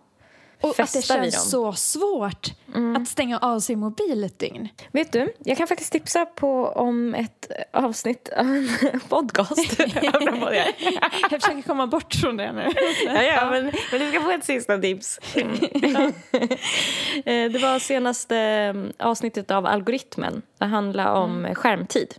[0.62, 2.54] Och att det känns så svårt
[2.98, 4.70] att stänga av sin mobil ett dygn.
[4.92, 9.80] Vet du, jag kan faktiskt tipsa på om ett avsnitt av en podcast.
[11.32, 12.72] Jag försöker komma bort från det nu.
[13.06, 15.20] ja, ja, men, men du ska få ett sista tips.
[17.26, 20.42] Eh, det var senaste eh, avsnittet av Algoritmen.
[20.58, 22.16] Det handlar om skärmtid.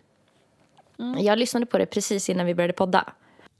[1.18, 3.04] Jag lyssnade på det precis innan vi började podda.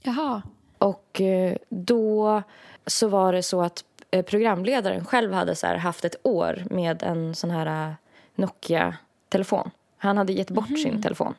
[0.02, 0.42] Jaha.
[0.78, 2.42] Och eh, då
[2.86, 7.34] så var det så att eh, programledaren själv hade så haft ett år med en
[7.34, 7.94] sån här eh,
[8.34, 9.70] Nokia-telefon.
[9.98, 11.34] Han hade gett bort sin telefon.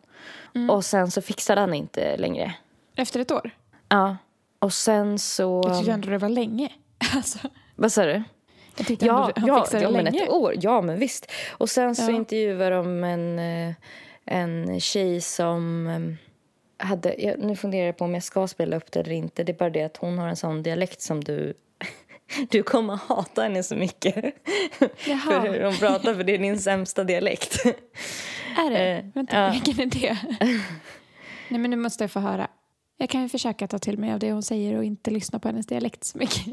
[0.70, 2.54] Och sen så fixade han inte längre.
[2.96, 3.52] Efter ett år?
[3.90, 4.18] Ja.
[4.60, 5.62] Och sen så...
[5.66, 6.70] Jag tyckte ändå det var länge.
[7.16, 7.40] Alltså,
[7.76, 8.24] Vad sa du?
[8.78, 10.24] jag tyckte Ja, han ja, fixade ja det men länge.
[10.24, 10.54] ett år.
[10.62, 11.32] Ja, men visst.
[11.52, 12.16] Och sen så Ja.
[12.16, 13.74] intervjuade de en, eh,
[14.26, 17.16] en tjej som eh, hade...
[17.24, 19.44] Jag, nu funderar jag på om jag ska spela upp det eller inte.
[19.44, 21.54] Det är bara det att hon har en sån dialekt som du...
[22.50, 24.16] Du kommer hata henne så mycket
[25.08, 25.20] Jaha.
[25.20, 27.66] för hur hon pratar, för det är din sämsta dialekt.
[28.58, 28.98] Är det?
[28.98, 29.52] Eh, Vänta, ja.
[29.52, 30.18] vilken är det?
[31.50, 32.48] Nej, men nu måste jag få höra.
[32.98, 35.48] Jag kan ju försöka ta till mig av det hon säger och inte lyssna på
[35.48, 36.48] hennes dialekt så mycket.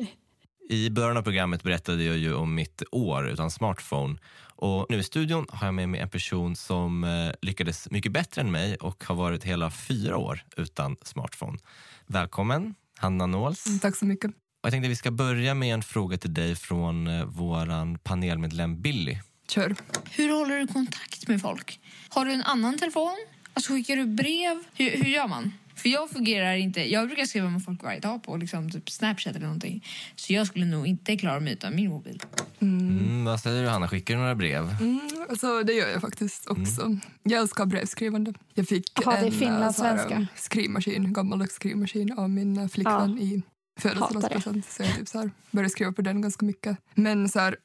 [0.68, 4.18] I början av programmet berättade jag ju om mitt år utan smartphone.
[4.56, 8.40] Och nu i studion har jag med mig en person som eh, lyckades mycket bättre
[8.40, 11.58] än mig och har varit hela fyra år utan smartphone.
[12.06, 13.66] Välkommen, Hanna Nåls.
[13.66, 14.30] Mm, Tack så mycket.
[14.64, 17.98] Och jag tänkte att vi ska börja med en fråga till dig från eh, våran
[17.98, 19.18] panelmedlem Billy.
[19.48, 19.76] Kör.
[20.10, 21.80] Hur håller du kontakt med folk?
[22.08, 23.16] Har du en annan telefon?
[23.54, 24.62] Alltså skickar du brev?
[24.74, 25.52] Hur, hur gör man?
[25.74, 26.92] För jag fungerar inte.
[26.92, 29.86] Jag brukar skriva med folk varje dag på liksom typ Snapchat eller någonting.
[30.16, 32.22] Så jag skulle nog inte klara mig utan min mobil.
[32.60, 34.76] Mm, vad säger du Hanna, skickar du några brev?
[34.80, 35.00] Mm,
[35.30, 36.98] alltså, det gör jag faktiskt också.
[37.22, 38.34] Jag älskar brevskrivande.
[38.54, 43.18] Jag fick Jaha, det är en eh, här, skrivmaskin, gammaldags skrivmaskin av min eh, flickvän
[43.18, 44.70] i Hatar födelsedagspresent.
[44.70, 46.78] Så jag typ så här, började skriva på den ganska mycket.
[46.94, 47.56] Men så här,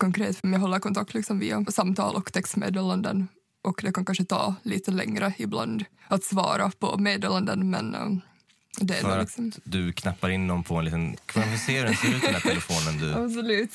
[0.00, 3.28] konkret, jag håller kontakt liksom via samtal och textmeddelanden.
[3.62, 8.08] Och det kan kanske ta lite längre ibland att svara på meddelanden men eh,
[8.80, 9.52] det är För nog att liksom...
[9.64, 11.16] du knappar in dem på en liten...
[11.26, 13.14] Kan man få se hur den ser ut den här telefonen du...
[13.14, 13.72] Absolut.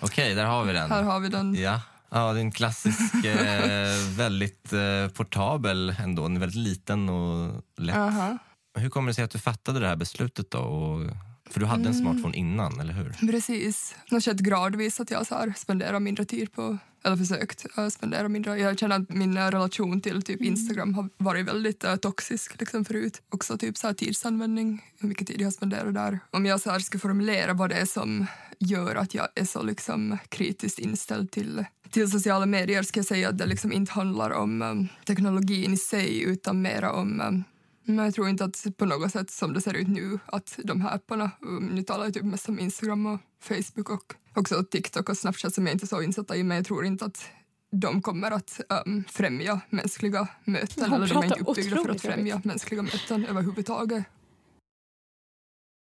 [0.00, 0.90] Okej, där har vi den.
[0.90, 1.54] Här har vi den.
[1.54, 1.80] Ja.
[2.08, 6.22] Ja, det är en klassisk, eh, väldigt eh, portabel ändå.
[6.22, 7.96] Den är väldigt liten och lätt.
[7.96, 8.38] Aha.
[8.76, 11.10] Hur kommer det sig att du fattade det här beslutet då och
[11.50, 13.30] För du hade en smartphone innan, eller hur?
[13.30, 13.94] Precis.
[14.08, 17.88] Det har skett gradvis att jag så här spenderar mindre tid på, eller försökt uh,
[17.88, 18.58] spendera mindre.
[18.58, 22.84] Jag känner att min uh, relation till typ Instagram har varit väldigt uh, toxisk liksom
[22.84, 23.22] förut.
[23.30, 26.20] Också typ så här tidsanvändning, hur mycket tid jag spenderar där.
[26.30, 28.26] Om jag så här ska formulera vad det är som
[28.58, 33.28] gör att jag är så liksom kritiskt inställd till, till sociala medier ska jag säga
[33.28, 37.44] att det liksom inte handlar om um, teknologin i sig utan mera om um,
[37.86, 40.80] men jag tror inte att på något sätt som det ser ut nu att de
[40.80, 45.16] här apparna, nu talar jag typ mest om Instagram och Facebook och också TikTok och
[45.16, 47.28] Snapchat som jag inte är så insatta i men jag tror inte att
[47.70, 52.30] de kommer att um, främja mänskliga möten eller de är inte uppbyggda för att främja
[52.30, 52.44] jobbigt.
[52.44, 54.04] mänskliga möten överhuvudtaget.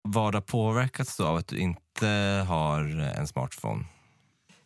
[0.08, 2.06] Vad har påverkats då av att du inte
[2.48, 2.80] har
[3.18, 3.84] en smartphone?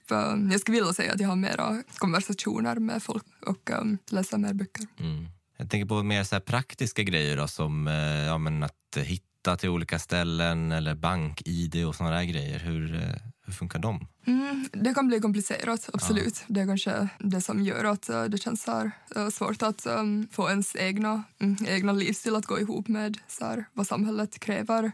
[0.08, 3.98] För um, jag skulle vilja säga att jag har mera konversationer med folk och um,
[4.10, 4.86] läsa mer böcker.
[4.98, 5.26] Mm.
[5.60, 9.68] Jag tänker på mer så praktiska grejer då, som eh, ja, men att hitta till
[9.68, 12.58] olika ställen eller bank-id och såna där grejer.
[12.58, 13.14] Hur, eh,
[13.46, 14.06] hur funkar de?
[14.26, 16.44] Mm, det kan bli komplicerat, absolut.
[16.48, 18.90] Det är kanske det som gör att uh, det känns så
[19.30, 23.64] svårt att um, få ens egna, mm, egna livsstil att gå ihop med så här,
[23.72, 24.92] vad samhället kräver.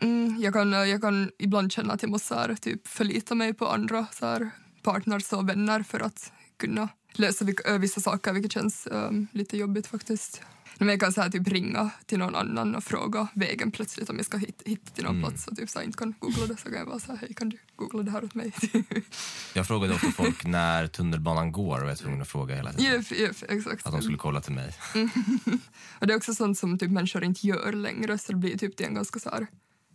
[0.00, 3.68] Mm, jag, kan, jag kan ibland känna att jag måste här, typ, förlita mig på
[3.68, 4.50] andra så här,
[4.82, 9.86] partners och vänner för att kunna lösa vilka, vissa saker, vilket känns um, lite jobbigt
[9.86, 10.42] faktiskt.
[10.78, 14.16] Men jag kan så här, typ ringa till någon annan och fråga vägen plötsligt om
[14.16, 15.30] jag ska hit, hitta till någon Mm.
[15.30, 17.34] plats och typ så här, inte kan googla det så kan jag bara säga hej
[17.34, 18.52] kan du googla det här åt mig?
[19.54, 22.92] Jag frågade ofta folk när tunnelbanan går och jag var tvungen att fråga hela tiden.
[22.92, 23.86] Jep, jep, exakt.
[23.86, 24.74] Att de skulle kolla till mig.
[25.98, 28.76] Och det är också sånt som typ människor inte gör längre så det blir typ
[28.76, 29.46] det en ganska så här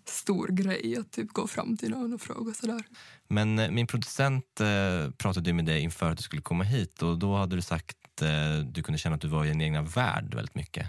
[0.10, 2.84] stor grej att typ gå fram till någon och fråga sådär.
[3.28, 7.02] Men eh, min producent eh, pratade ju med dig inför att du skulle komma hit
[7.02, 9.82] och då hade du sagt eh, du kunde känna att du var i din egna
[9.82, 10.88] värld väldigt mycket.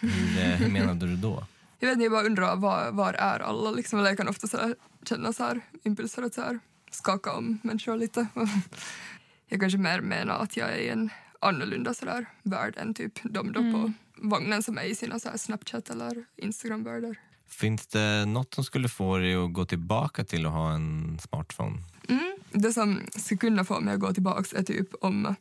[0.00, 1.46] Hur, eh, hur menade du då?
[1.78, 3.98] Jag vet inte, jag bara undrar var, var är alla liksom?
[3.98, 4.76] Eller jag kan ofta så här,
[5.08, 8.26] känna så här impulser att så här, skaka om människor lite.
[9.48, 13.18] jag kanske mer menar att jag är i en annorlunda så där värld än typ
[13.22, 17.16] de då på vagnen som är i sina så här Snapchat eller Instagram-världar.
[17.52, 21.78] Finns det något som skulle få dig att gå tillbaka till att ha en smartphone?
[22.08, 22.32] Mm.
[22.52, 25.34] Det som skulle kunna få mig att gå tillbaka är typ om...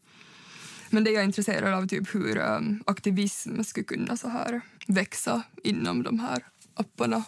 [0.90, 5.42] Men det jag är intresserad av typ hur um, aktivism skulle kunna så här växa
[5.64, 7.24] inom de här apparna.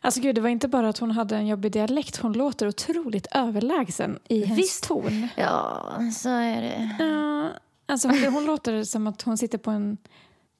[0.00, 2.16] Alltså gud, det var inte bara att hon hade en jobbig dialekt.
[2.16, 5.28] Hon låter otroligt överlägsen i hennes ton.
[5.36, 6.96] Ja, så är det.
[6.98, 7.50] Ja,
[7.86, 9.96] alltså hon låter som att hon sitter på en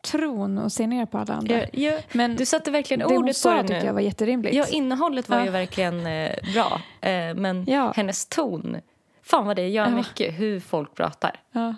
[0.04, 1.54] tron och ser ner på alla andra.
[1.54, 3.86] Jag, jag, Men du satte verkligen ordet på sa det tyckte nu.
[3.86, 4.54] jag var jätterimligt.
[4.56, 5.44] Ja, innehållet var Ja.
[5.44, 6.80] ju verkligen eh, bra.
[7.10, 7.92] Eh, men Ja.
[7.96, 8.76] hennes ton,
[9.22, 9.90] fan vad det gör Ja.
[9.90, 11.40] mycket hur folk pratar.
[11.52, 11.74] ja.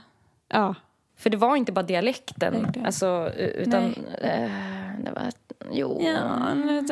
[0.48, 0.74] ja.
[1.18, 2.86] För det var inte bara dialekten, Verkligen.
[2.86, 3.94] alltså, utan...
[4.22, 4.42] Nej.
[4.42, 4.50] Eh,
[5.04, 5.22] det var...
[5.72, 6.02] Jo.
[6.02, 6.88] Ja, men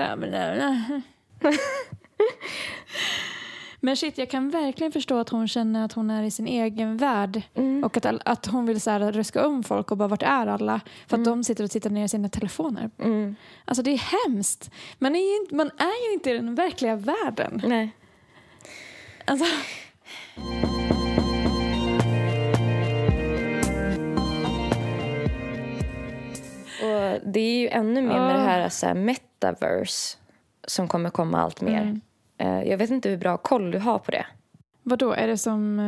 [3.84, 6.96] men shit, jag kan verkligen förstå att hon känner att hon är i sin egen
[6.96, 7.42] värld.
[7.54, 7.84] Mm.
[7.84, 10.80] Och att, att hon vill så här röska om folk och bara vart är alla?
[11.06, 12.90] För att de sitter och tittar ner i sina telefoner.
[12.98, 13.36] Mm.
[13.64, 14.70] Alltså det är hemskt.
[14.98, 17.62] Man är ju inte, man är ju inte i den verkliga världen.
[17.64, 17.90] Nej.
[19.24, 19.44] Alltså,
[26.82, 30.18] Och det är ju ännu mer med det här, så här metaverse
[30.66, 31.82] som kommer komma allt mer.
[31.82, 32.00] Mm.
[32.38, 34.26] Eh, jag vet inte hur bra koll du har på det.
[34.82, 35.12] vad då?
[35.12, 35.78] Är det som,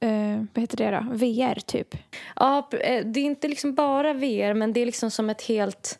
[0.00, 1.06] eh, eh, vad heter det då?
[1.16, 1.96] VR typ?
[2.36, 5.98] Ja, eh, det är inte liksom bara VR, men det är liksom som ett helt...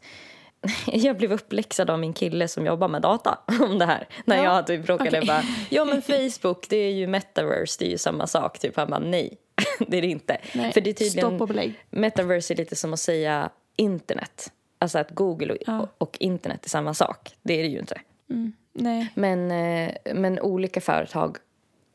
[0.87, 4.09] Jag blev uppläxad av min kille som jobbar med data om det här.
[4.25, 5.27] När Ja, jag typ råkade okej.
[5.27, 8.59] bara, ja men Facebook det är ju metaverse, det är ju samma sak.
[8.59, 9.39] Typ han bara, nej
[9.79, 10.39] det är det inte.
[10.55, 11.75] Nej, För det är tydligen, Stopp och belägg.
[11.91, 14.53] metaverse är lite som att säga internet.
[14.79, 15.89] Alltså att Google och, Ja.
[15.99, 17.37] och internet är samma sak.
[17.43, 18.01] Det är det ju inte.
[18.31, 18.53] Mm.
[18.73, 19.09] Nej.
[19.15, 21.37] Men, eh, men olika företag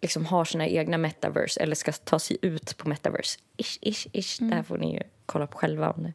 [0.01, 3.39] liksom har sina egna metaverse eller ska ta sig ut på metaverse.
[3.57, 4.37] Ish, ish, ish.
[4.39, 5.91] Det här får ni ju kolla på själva.
[5.91, 6.13] om det.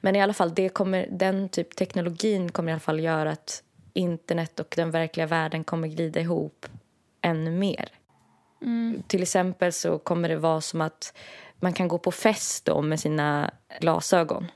[0.00, 3.62] Men i alla fall, det kommer, den typ teknologin kommer i alla fall göra att
[3.92, 6.66] internet och den verkliga världen kommer glida ihop
[7.20, 7.88] ännu mer.
[9.06, 11.14] Till exempel så kommer det vara som att
[11.60, 13.50] man kan gå på fest då med sina
[13.80, 14.46] glasögon.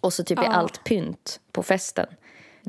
[0.00, 0.50] Och så typ är Ja.
[0.52, 2.06] allt pynt på festen.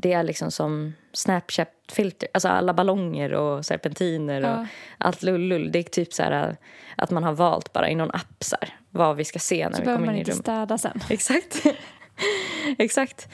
[0.02, 2.28] Det är liksom som Snapchat-filter.
[2.34, 4.66] Alltså alla ballonger och serpentiner och Ja.
[4.98, 5.72] allt lullull.
[5.72, 6.56] Det är typ så här
[6.96, 9.72] att man har valt bara i någon app så här, vad vi ska se när
[9.76, 10.44] Så vi behöver kommer man in i inte rummet.
[10.44, 11.00] städa sen.
[11.10, 11.62] Exakt.
[12.78, 13.28] Exakt.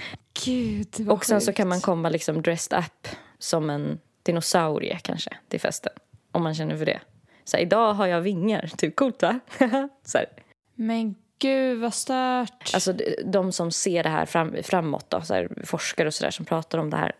[0.44, 1.56] Gud, vad Och sen så sjukt.
[1.56, 3.08] kan man komma liksom dressed up
[3.38, 5.92] som en dinosaurie kanske till festen.
[6.32, 7.00] Om man känner för det.
[7.44, 8.70] Så här, idag har jag vingar.
[8.76, 9.40] Typ coolt va?
[10.04, 10.26] så här.
[10.74, 12.70] Men gud vad stört.
[12.74, 12.92] Alltså
[13.24, 16.78] de- som ser det här fram, framåt då, så här, forskare och sådär som pratar
[16.78, 17.12] om det här.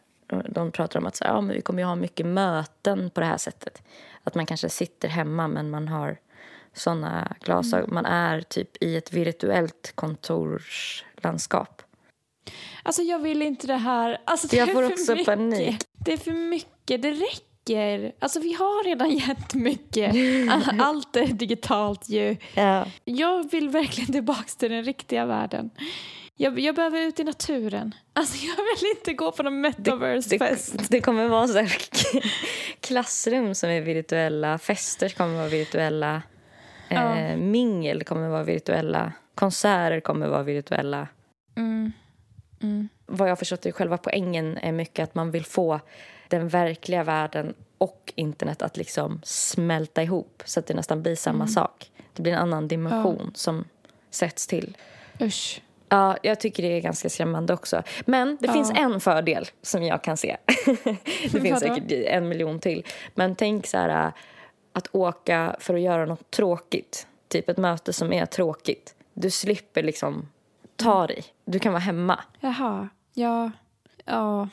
[0.48, 3.20] de pratar om att så här, ja, men vi kommer ju ha mycket möten på
[3.20, 3.82] det här sättet.
[4.24, 6.16] Att man kanske sitter hemma men man har
[6.72, 7.94] såna glasögon.
[7.94, 11.82] Man är typ i ett virtuellt kontorslandskap.
[12.82, 14.18] Alltså jag vill inte det här.
[14.24, 15.26] Alltså, det Jag får också mycket.
[15.26, 15.76] panik.
[15.92, 17.02] Det är för mycket.
[17.02, 17.53] Det räcker.
[18.18, 20.14] Alltså vi har redan jättemycket.
[20.50, 22.36] All- Allt är digitalt ju.
[22.54, 22.86] Ja.
[23.04, 25.70] Jag vill verkligen tillbaka till den riktiga världen.
[26.36, 27.94] Jag, jag behöver ut i naturen.
[28.12, 30.78] Alltså jag vill inte gå på någon metaverse-fest.
[30.78, 31.72] Det, det kommer vara så här
[32.80, 36.22] klassrum som är virtuella, fester kommer vara virtuella,
[36.88, 37.16] Ja.
[37.16, 41.08] eh, mingel kommer vara virtuella, konserter kommer vara virtuella.
[41.56, 41.92] Mm.
[42.62, 42.88] Mm.
[43.06, 45.80] Vad jag förstått är själva poängen är mycket att man vill få
[46.28, 51.46] den verkliga världen och internet att liksom smälta ihop så att det nästan blir samma
[51.46, 51.90] sak.
[52.12, 53.64] Det blir en annan dimension som
[54.10, 54.76] sätts till.
[55.20, 55.62] Usch.
[55.88, 57.82] Ja, jag tycker det är ganska skrämmande också.
[58.06, 58.52] Men det Ja.
[58.52, 60.36] finns en fördel som jag kan se.
[61.32, 62.86] det finns säkert en miljon till.
[63.14, 64.12] Men tänk så här
[64.72, 67.06] att åka för att göra något tråkigt.
[67.28, 68.94] Typ ett möte som är tråkigt.
[69.14, 70.28] Du slipper liksom
[70.76, 71.24] ta dig.
[71.44, 72.20] Du kan vara hemma.
[72.40, 72.88] Jaha.
[73.14, 73.50] Ja.
[74.04, 74.48] Ja.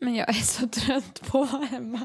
[0.00, 2.00] Men jag är så trött på att vara hemma.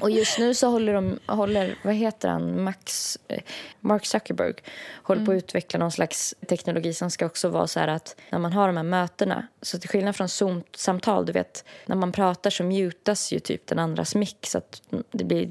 [0.00, 3.42] Och just nu så håller de, håller, vad heter han, Max, eh,
[3.80, 4.54] Mark Zuckerberg
[5.02, 8.38] håller på att utveckla någon slags teknologi som ska också vara så här att när
[8.38, 12.50] man har de här mötena, så till skillnad från Zoom-samtal, du vet, när man pratar
[12.50, 15.50] så mutas ju typ den andras mick så att det blir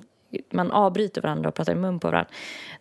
[0.49, 2.32] man avbryter varandra och pratar i mun på varandra.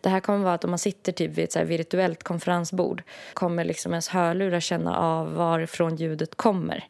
[0.01, 3.63] Det här kommer vara att om man sitter typ vid ett så virtuellt konferensbord kommer
[3.63, 6.87] liksom ens hörlurar känna av varifrån ljudet kommer.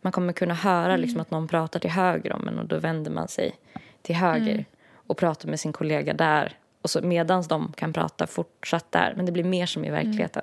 [0.00, 3.10] Man kommer kunna höra liksom att någon pratar till höger om en och då vänder
[3.10, 3.54] man sig
[4.02, 6.56] till höger och pratar med sin kollega där.
[6.82, 9.14] Och så medans de kan prata fortsatt där.
[9.16, 10.42] Men det blir mer som i verkligheten.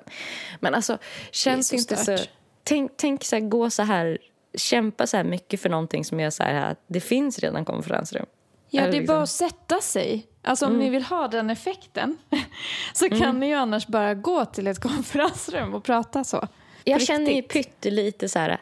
[0.60, 0.98] Men alltså,
[1.32, 2.04] känns så inte så...
[2.04, 2.30] stört.
[2.64, 4.18] Tänk, tänk så här, gå så här,
[4.58, 8.26] kämpa så här mycket för någonting som är så här, att det finns redan konferensrum.
[8.70, 10.28] Ja, Eller det är liksom- bara att sätta sig.
[10.42, 12.18] Alltså om ni vill ha den effekten
[12.94, 16.48] så kan ni ju annars bara gå till ett konferensrum och prata så.
[16.84, 17.66] Jag På känner ju riktigt.
[17.66, 18.62] pyttelite så här,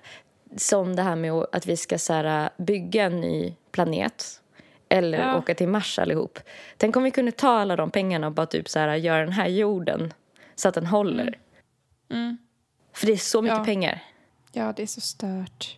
[0.55, 4.41] som det här med att vi ska så här, bygga en ny planet
[4.89, 5.37] eller Ja.
[5.37, 6.39] åka till Mars allihop.
[6.77, 9.31] Tänk om vi kunde ta alla de pengarna och bara typ så här, göra den
[9.33, 10.13] här jorden
[10.55, 11.39] så att den håller.
[12.11, 12.37] Mm.
[12.93, 13.65] För det är så mycket Ja.
[13.65, 14.03] pengar.
[14.51, 15.77] Ja, det är så stört.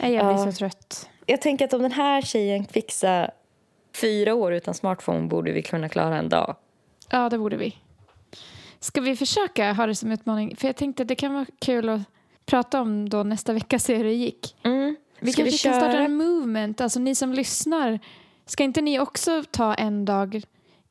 [0.00, 0.46] Jag blir Ja.
[0.46, 1.08] så trött.
[1.26, 3.30] Jag tänker att om den här tjejen fixar
[3.94, 6.56] fyra år utan smartphone borde vi kunna klara en dag.
[7.10, 7.76] Ja, det borde vi.
[8.80, 10.56] Ska vi försöka ha det som utmaning?
[10.56, 12.00] För jag tänkte att det kan vara kul att
[12.46, 14.56] prata om då nästa vecka, se hur det gick.
[14.62, 14.96] Mm.
[15.20, 17.98] Vi Ska kanske vi kan starta en movement, alltså ni som lyssnar.
[18.46, 20.42] Ska inte ni också ta en dag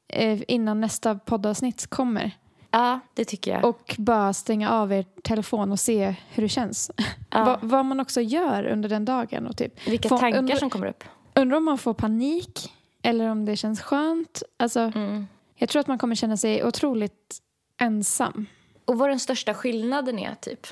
[0.07, 2.31] eh, innan nästa poddavsnitt kommer?
[2.71, 3.65] Ja, det tycker jag.
[3.65, 6.91] Och bara stänga av er telefon och se hur det känns.
[7.31, 7.45] Ja.
[7.45, 9.47] Va, vad man också gör under den dagen.
[9.47, 9.87] Och typ.
[9.87, 11.03] Vilka Få- tankar undra- som kommer upp.
[11.35, 14.43] Undrar om man får panik eller om det känns skönt.
[14.57, 15.27] Alltså, Mm.
[15.57, 17.37] Jag tror att man kommer känna sig otroligt
[17.81, 18.45] ensam.
[18.85, 20.67] Och vad den största skillnaden är, typ.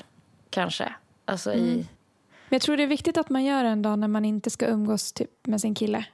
[0.54, 0.92] Kanske.
[1.24, 1.74] Alltså i...
[2.48, 4.66] Men jag tror det är viktigt att man gör en dag när man inte ska
[4.66, 6.04] umgås typ, med sin kille.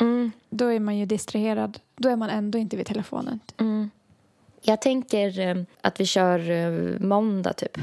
[0.00, 0.32] Mm.
[0.50, 1.78] Då är man ju distraherad.
[1.96, 3.40] Då är man ändå inte vid telefonen.
[3.60, 3.90] Mm.
[4.62, 7.78] Jag tänker eh, att vi kör eh, måndag, typ.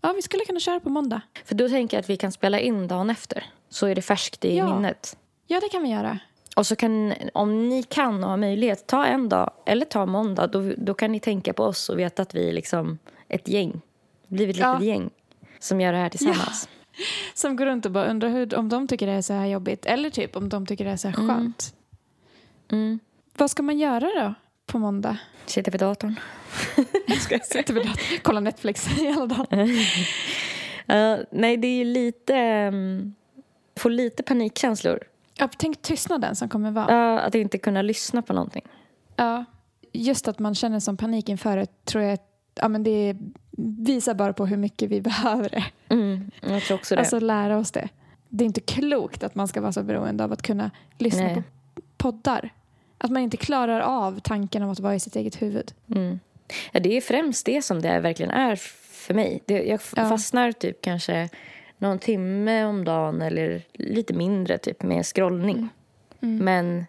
[0.00, 1.20] Ja, vi skulle kunna köra på måndag.
[1.44, 3.44] För då tänker jag att vi kan spela in dagen efter.
[3.68, 4.74] Så är det färskt i Ja.
[4.74, 5.16] minnet.
[5.46, 6.18] Ja, det kan vi göra.
[6.56, 10.46] Och så kan, om ni kan och har möjlighet, ta en dag eller ta måndag.
[10.46, 12.98] Då, då kan ni tänka på oss och veta att vi är liksom
[13.28, 13.80] ett gäng.
[14.26, 14.82] Blivit ett Ja.
[14.82, 15.10] gäng
[15.60, 16.68] som gör det här tillsammans.
[17.34, 19.86] Som går runt och bara undrar hur, om de tycker det är så här jobbigt.
[19.86, 21.74] Eller typ om de tycker det är så här skönt.
[22.70, 22.98] Mm.
[23.36, 24.34] Vad ska man göra då
[24.66, 25.18] på måndag?
[25.46, 26.20] Sitter vid datorn.
[27.42, 29.68] Sitter vi där och kollar Netflix hela dagen.
[30.86, 32.34] Ja, nej, det är ju lite...
[32.72, 33.14] Um,
[33.76, 35.00] får lite panikkänslor.
[35.34, 36.94] Ja, tänk tystnaden som kommer vara.
[36.94, 38.64] Ja, att inte kunna lyssna på någonting.
[39.16, 39.44] Ja,
[39.92, 42.18] just att man känner som panik inför det tror jag
[42.60, 43.16] ja, men det
[43.78, 45.64] visar bara på hur mycket vi behöver det.
[45.94, 47.00] Mm, jag tror också det.
[47.00, 47.88] Alltså lära oss det.
[48.28, 51.34] Det är inte klokt att man ska vara så beroende av att kunna lyssna Nej.
[51.34, 51.42] på
[51.96, 52.50] poddar.
[52.98, 55.72] Att man inte klarar av tanken om att vara i sitt eget huvud.
[55.94, 56.20] Mm.
[56.72, 58.56] Ja, det är främst det som det verkligen är
[58.90, 59.42] för mig.
[59.46, 60.08] Det, jag Ja.
[60.08, 61.28] fastnar typ kanske
[61.78, 65.68] någon timme om dagen eller lite mindre typ med scrollning.
[66.20, 66.44] Mm.
[66.44, 66.86] Men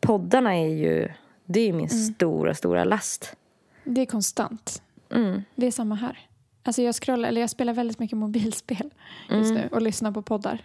[0.00, 1.08] poddarna är ju,
[1.44, 3.36] det är ju min stora, stora last.
[3.84, 4.82] Det är konstant.
[5.10, 5.42] Mm.
[5.54, 6.18] Det är samma här.
[6.62, 8.90] Alltså jag, scrollar, eller jag spelar väldigt mycket mobilspel
[9.30, 10.58] just nu och lyssnar på poddar.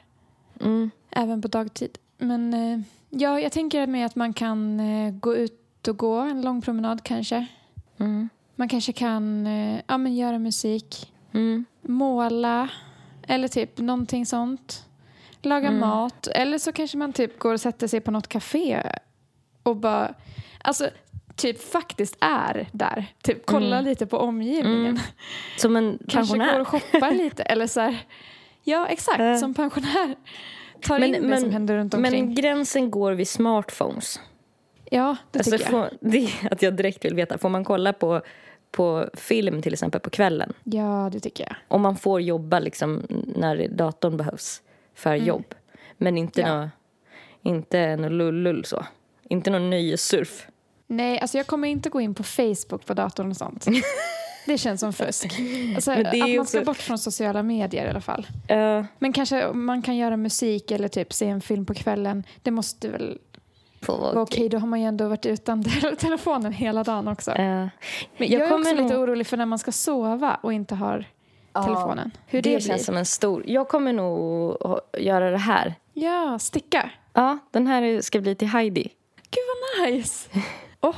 [0.61, 0.91] Mm.
[1.11, 1.97] Även på dagtid.
[2.17, 2.79] Men eh,
[3.09, 7.03] ja, jag tänker mig att man kan eh, gå ut och gå en lång promenad
[7.03, 7.45] kanske.
[7.97, 8.29] Mm.
[8.55, 11.65] Man kanske kan eh, ja, men göra musik, Mm.
[11.81, 12.69] måla
[13.27, 14.85] eller typ någonting sånt.
[15.41, 15.79] laga Mm.
[15.79, 16.27] mat.
[16.27, 18.83] Eller så kanske man typ går och sätter sig på något café
[19.63, 20.13] och bara,
[20.61, 20.89] alltså
[21.39, 23.05] typ faktiskt är där.
[23.23, 23.85] Typ kolla Mm.
[23.89, 24.99] lite på omgivningen.
[25.57, 26.61] Som en Kanske går pensionär.
[26.61, 27.43] och shoppar lite.
[27.43, 27.97] Eller så här,
[28.63, 29.37] ja exakt, Ja.
[29.37, 30.15] som pensionär.
[30.81, 32.25] Tar Men- in det men- som händer runt omkring.
[32.25, 34.19] Men gränsen går vid smartphones.
[34.91, 35.89] ja, det Alltså, tycker jag.
[35.89, 38.21] får, det att jag direkt vill veta, får man kolla på,
[38.71, 40.53] på film till exempel på kvällen?
[40.63, 41.55] Ja, det tycker jag.
[41.67, 43.03] Om man får jobba liksom
[43.35, 44.61] när datorn behövs
[44.95, 45.45] för jobb.
[45.97, 46.53] Men inte Mm.
[46.59, 46.61] Ja.
[46.63, 46.69] nå
[47.41, 48.85] inte något lull så.
[49.29, 50.47] Inte någon nöjessurf.
[50.91, 53.65] Nej, alltså jag kommer inte gå in på Facebook på datorn och sånt.
[54.45, 55.39] Det känns som fusk.
[55.75, 58.27] Alltså, att man ska också- bort från sociala medier i alla fall.
[58.51, 62.23] Uh, Men kanske man kan göra musik eller typ se en film på kvällen.
[62.43, 63.17] Det måste väl
[63.87, 64.49] okej.
[64.49, 65.63] Då har man ju ändå varit utan
[65.99, 67.31] telefonen hela dagen också.
[67.31, 67.69] Eh, Men
[68.17, 70.75] jag, jag är kommer också lite nog- orolig för när man ska sova och inte
[70.75, 71.05] har
[71.53, 72.11] telefonen.
[72.27, 73.43] Hur det, det känns som en stor...
[73.47, 75.75] Jag kommer nog att göra det här.
[75.93, 76.89] Ja, sticka.
[77.13, 78.89] Ja, den här ska bli till Heidi.
[79.31, 79.43] Gud
[79.81, 80.29] vad nice!
[80.81, 80.95] Åh,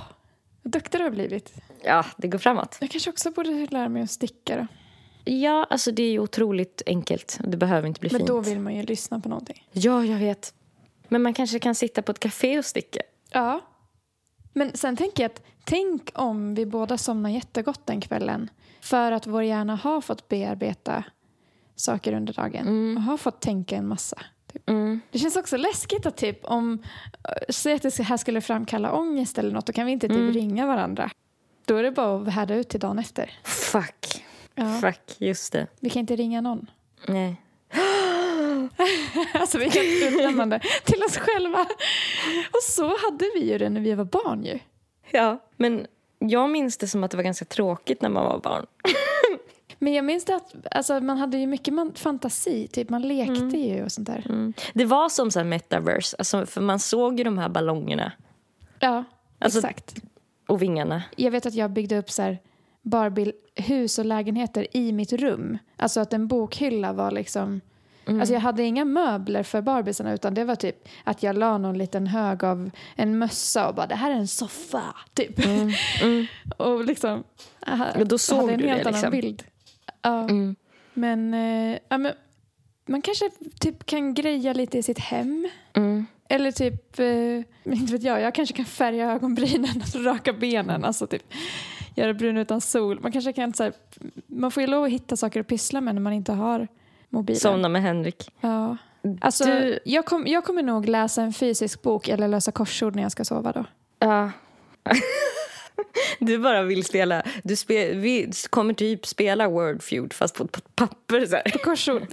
[0.61, 1.53] vad duktig du har blivit.
[1.83, 2.77] Ja, det går framåt.
[2.81, 4.67] Jag kanske också borde lära mig att sticka då.
[5.31, 7.39] Ja, alltså det är ju otroligt enkelt.
[7.47, 8.27] Det behöver inte bli Men fint.
[8.27, 9.67] då vill man ju lyssna på någonting.
[9.71, 10.53] Ja, jag vet.
[11.07, 13.01] Men man kanske kan sitta på ett café och sticka.
[13.31, 13.61] Ja.
[14.53, 18.49] Men sen tänker jag att tänk om vi båda somnar jättegott den kvällen
[18.81, 21.03] för att vår hjärna har fått bearbeta
[21.75, 24.21] saker under dagen och har fått tänka en massa.
[24.53, 24.69] Typ.
[24.69, 25.01] Mm.
[25.11, 26.83] Det känns också läskigt att typ om
[27.29, 30.17] äh, säg att det här skulle framkalla ångest eller något då kan vi inte typ
[30.17, 30.33] Mm.
[30.33, 31.09] ringa varandra.
[31.65, 33.31] Då är det bara att härda ut till dagen efter.
[33.43, 34.23] Fuck.
[34.55, 34.79] Ja.
[34.81, 35.67] Fuck, just det.
[35.79, 36.71] Vi kan inte ringa någon.
[37.07, 37.35] Nej.
[39.33, 41.59] Alltså vi är helt utlämnande till oss själva.
[42.51, 44.59] Och så hade vi ju det när vi var barn ju.
[45.11, 45.87] Ja, men
[46.19, 48.65] jag minns det som att det var ganska tråkigt när man var barn.
[49.83, 53.57] Men jag minns det att alltså, man hade ju mycket man, fantasi, typ man lekte
[53.57, 54.25] ju och sånt där.
[54.29, 54.53] Mm.
[54.73, 58.11] Det var som så här metaverse, alltså, för man såg ju de här ballongerna
[58.79, 59.03] Ja,
[59.39, 59.95] Alltså- exakt.
[60.47, 61.03] och vingarna.
[61.15, 62.37] Jag vet att jag byggde upp så här
[62.81, 65.57] Barbie-hus och lägenheter i mitt rum.
[65.77, 67.61] Alltså att en bokhylla var liksom...
[68.05, 71.77] Alltså jag hade inga möbler för Barbiesarna utan det var typ att jag la någon
[71.77, 75.39] liten hög av en mössa och bara det här är en soffa, typ.
[76.57, 77.23] och liksom...
[77.67, 79.11] aha, Ja, då såg hade en du helt det, annan liksom.
[79.11, 79.43] bild.
[80.01, 80.27] Ja.
[80.93, 82.13] Men, eh, ja, men
[82.85, 83.29] man kanske
[83.59, 85.49] typ kan greja lite i sitt hem.
[85.73, 86.05] Mm.
[86.29, 87.05] Eller typ, eh,
[87.73, 90.85] inte vet jag, jag kanske kan färga ögonbrynen och raka benen.
[90.85, 91.23] Alltså typ
[91.95, 92.99] göra brun utan sol.
[92.99, 93.73] Man kanske kan så här,
[94.27, 96.67] man får ju lov att hitta saker att pyssla med när man inte har
[97.09, 97.39] mobilen.
[97.39, 98.31] Somna med Henrik.
[98.41, 98.77] Ja.
[99.21, 103.03] Alltså, Du- jag, kom, jag kommer nog läsa en fysisk bok eller lösa korsord när
[103.03, 103.65] jag ska sova då.
[103.99, 104.31] Ja.
[106.19, 110.61] Du bara vill spela, du spe, vi kommer typ spela Word Feud fast på, på
[110.75, 111.63] papper så här.
[111.63, 112.07] Korsord.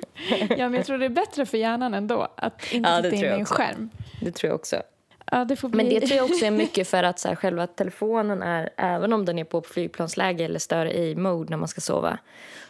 [0.48, 3.24] ja, men jag tror det är bättre för hjärnan ändå att inte Ja, titta in
[3.24, 3.54] i en också.
[3.54, 3.90] skärm.
[4.20, 4.82] Det tror jag också.
[5.30, 5.70] Ja, det bli...
[5.76, 9.12] Men det tror jag också är mycket för att så här, själva telefonen är, även
[9.12, 12.18] om den är på flygplansläge eller större i mode när man ska sova,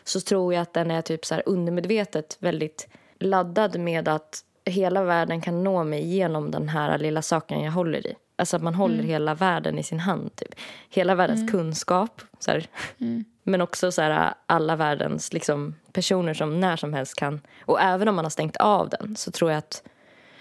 [0.05, 2.88] så tror jag att den är typ så här undermedvetet väldigt
[3.18, 8.07] laddad med att hela världen kan nå mig genom den här lilla saken jag håller
[8.07, 8.14] i.
[8.39, 10.36] Alltså att man håller hela världen i sin hand.
[10.36, 10.55] Typ.
[10.91, 12.22] Hela världens kunskap.
[12.39, 12.66] Så här.
[13.43, 17.41] Men också så här, alla världens liksom, personer som när som helst kan...
[17.64, 19.82] Och även om man har stängt av den så tror jag att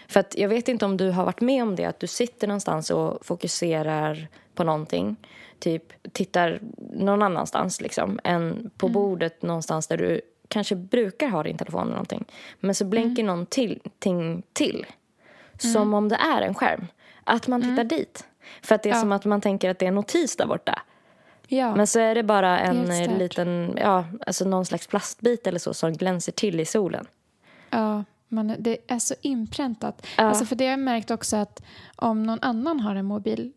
[0.08, 2.48] för att jag vet inte om du har varit med om det, att du sitter
[2.48, 5.16] någonstans och fokuserar på någonting.
[5.60, 6.60] Typ tittar
[6.94, 11.92] någon annanstans liksom, än på bordet någonstans där du kanske brukar ha din telefon eller
[11.92, 12.26] någonting.
[12.60, 14.86] Men så blänker någon till, ting till.
[15.60, 16.88] Som om det är en skärm.
[17.28, 18.26] Att man tittar dit.
[18.62, 19.00] För att det är Ja.
[19.02, 20.82] som att man tänker att det är en notis där borta.
[21.48, 21.76] ja.
[21.76, 23.18] Men så är det bara en stört.
[23.20, 27.06] liten, ja, alltså någon slags plastbit eller så som glänser till i solen.
[27.70, 30.06] Ja, man, det är så inpräntat.
[30.18, 30.24] Ja.
[30.24, 31.62] Alltså för det har jag märkt också att
[31.96, 33.52] om någon annan har en mobil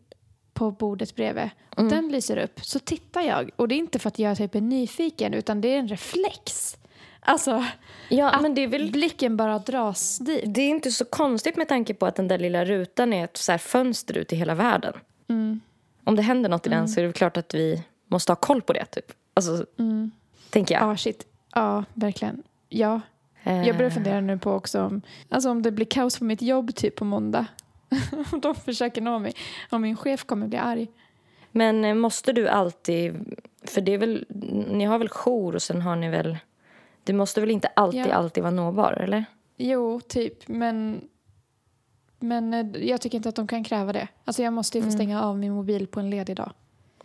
[0.53, 1.89] på bordet bredvid och Mm.
[1.91, 3.49] den lyser upp så tittar jag.
[3.55, 6.77] Och det är inte för att jag typ är nyfiken utan det är en reflex.
[7.23, 7.63] Alltså
[8.09, 10.43] Ja, men det är väl blicken bara dras dit.
[10.53, 13.37] Det är inte så konstigt med tanke på att den där lilla rutan är ett
[13.37, 14.93] så här fönster ut i hela världen.
[16.03, 18.61] Om det händer något i den så är det klart att vi måste ha koll
[18.61, 18.85] på det.
[18.85, 19.05] Typ.
[19.33, 19.65] Alltså,
[20.49, 20.83] tänker jag.
[20.83, 21.25] Ja, shit.
[21.55, 22.43] Ja, verkligen.
[22.69, 23.01] Ja.
[23.43, 26.41] Eh, Jag börjar fundera nu på också om, alltså om det blir kaos på mitt
[26.41, 27.45] jobb typ på måndag.
[28.31, 29.33] Om de försöker nå mig.
[29.69, 30.87] Om min chef kommer bli arg.
[31.51, 33.35] Men eh, måste du alltid...
[33.63, 34.25] För det är väl,
[34.71, 36.37] ni har väl jour och sen har ni väl...
[37.03, 38.13] Det måste väl inte alltid, Ja.
[38.13, 39.25] alltid vara nåbar, eller?
[39.57, 40.47] Jo, typ.
[40.47, 41.01] Men,
[42.19, 44.07] men eh, jag tycker inte att de kan kräva det.
[44.25, 46.51] Alltså jag måste ju få stänga av min mobil på en ledig dag.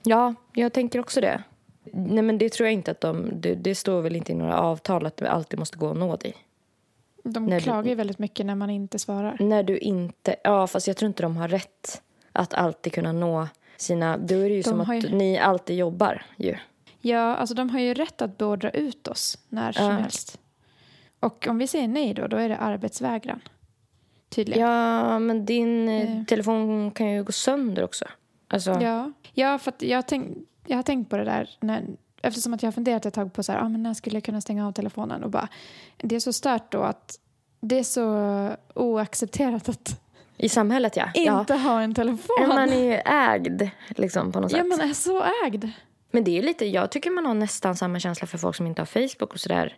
[0.02, 1.42] Ja, jag tänker också det.
[1.92, 3.30] Nej, men det tror jag inte att de...
[3.40, 6.16] Det, det står väl inte i några avtal att det alltid måste gå att nå
[6.16, 6.34] dig.
[7.24, 9.36] De När du- klagar ju väldigt mycket när man inte svarar.
[9.40, 10.36] När du inte...
[10.44, 14.16] Ja, fast jag tror inte de har rätt att alltid kunna nå sina...
[14.16, 16.56] Då är det ju De som har att ju- ni alltid jobbar ju.
[17.08, 19.90] Ja, alltså de har ju rätt att beordra ut oss när som Ja.
[19.90, 20.38] helst.
[21.20, 23.40] Och om vi säger nej då, då är det arbetsvägran.
[24.28, 24.62] Tydligen.
[24.68, 26.24] Ja, men din eh, Eh.
[26.24, 28.04] telefon kan ju gå sönder också.
[28.48, 31.84] Alltså, Ja, ja för jag, tänk, jag har tänkt på det där när,
[32.22, 34.24] eftersom att jag har funderat ett tag på så här, ah, men när skulle jag
[34.24, 35.48] kunna stänga av telefonen och bara,
[35.96, 37.18] det är så stört då att
[37.60, 40.00] det är så oaccepterat att
[40.36, 41.08] I samhället, ja.
[41.14, 42.36] inte ha en telefon.
[42.40, 42.46] ja.
[42.46, 44.66] Man är ju ägd liksom, på något ja, sätt.
[44.68, 45.64] man är så ägd.
[46.16, 48.80] Men det är lite, jag tycker man har nästan samma känsla för folk som inte
[48.80, 49.76] har Facebook och sådär.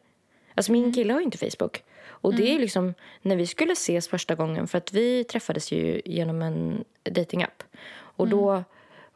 [0.55, 1.83] Alltså min kille har ju inte Facebook.
[2.01, 6.03] Och det är liksom, när vi skulle ses första gången, för att vi träffades ju
[6.05, 7.63] genom en datingapp.
[7.91, 8.65] Och då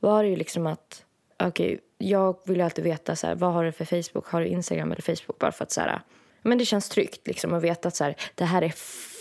[0.00, 1.04] var det ju liksom att,
[1.38, 4.26] okej, jag vill ju alltid veta så här, vad har du för Facebook?
[4.26, 5.38] Har du Instagram eller Facebook?
[5.38, 6.00] Bara för att så här,
[6.42, 8.72] men det känns tryggt liksom att veta att så här, det här är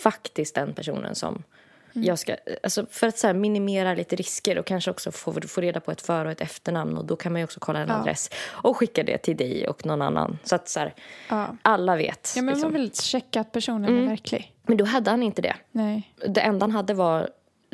[0.03, 1.43] faktiskt den personen som
[1.93, 5.61] jag ska, alltså för att så här, minimera lite risker och kanske också få, få
[5.61, 7.87] reda på ett för och ett efternamn och då kan man ju också kolla en
[7.89, 7.95] Ja.
[7.95, 10.93] adress och skicka det till dig och någon annan så att så här,
[11.29, 11.57] Ja.
[11.61, 12.33] alla vet.
[12.35, 12.71] Ja, men liksom.
[12.73, 14.53] man vill checka att personen är verklig.
[14.63, 15.55] Men då hade han inte det.
[15.71, 16.13] Nej.
[16.27, 17.29] Det enda han hade var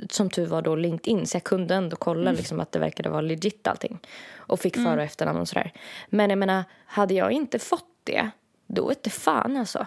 [0.10, 3.22] som tur var då LinkedIn så jag kunde ändå kolla liksom, att det verkade vara
[3.22, 4.00] legit allting.
[4.36, 5.72] Och fick för och efternamn och sådär.
[6.10, 8.30] Men jag menar, hade jag inte fått det,
[8.68, 9.86] då inte fan alltså.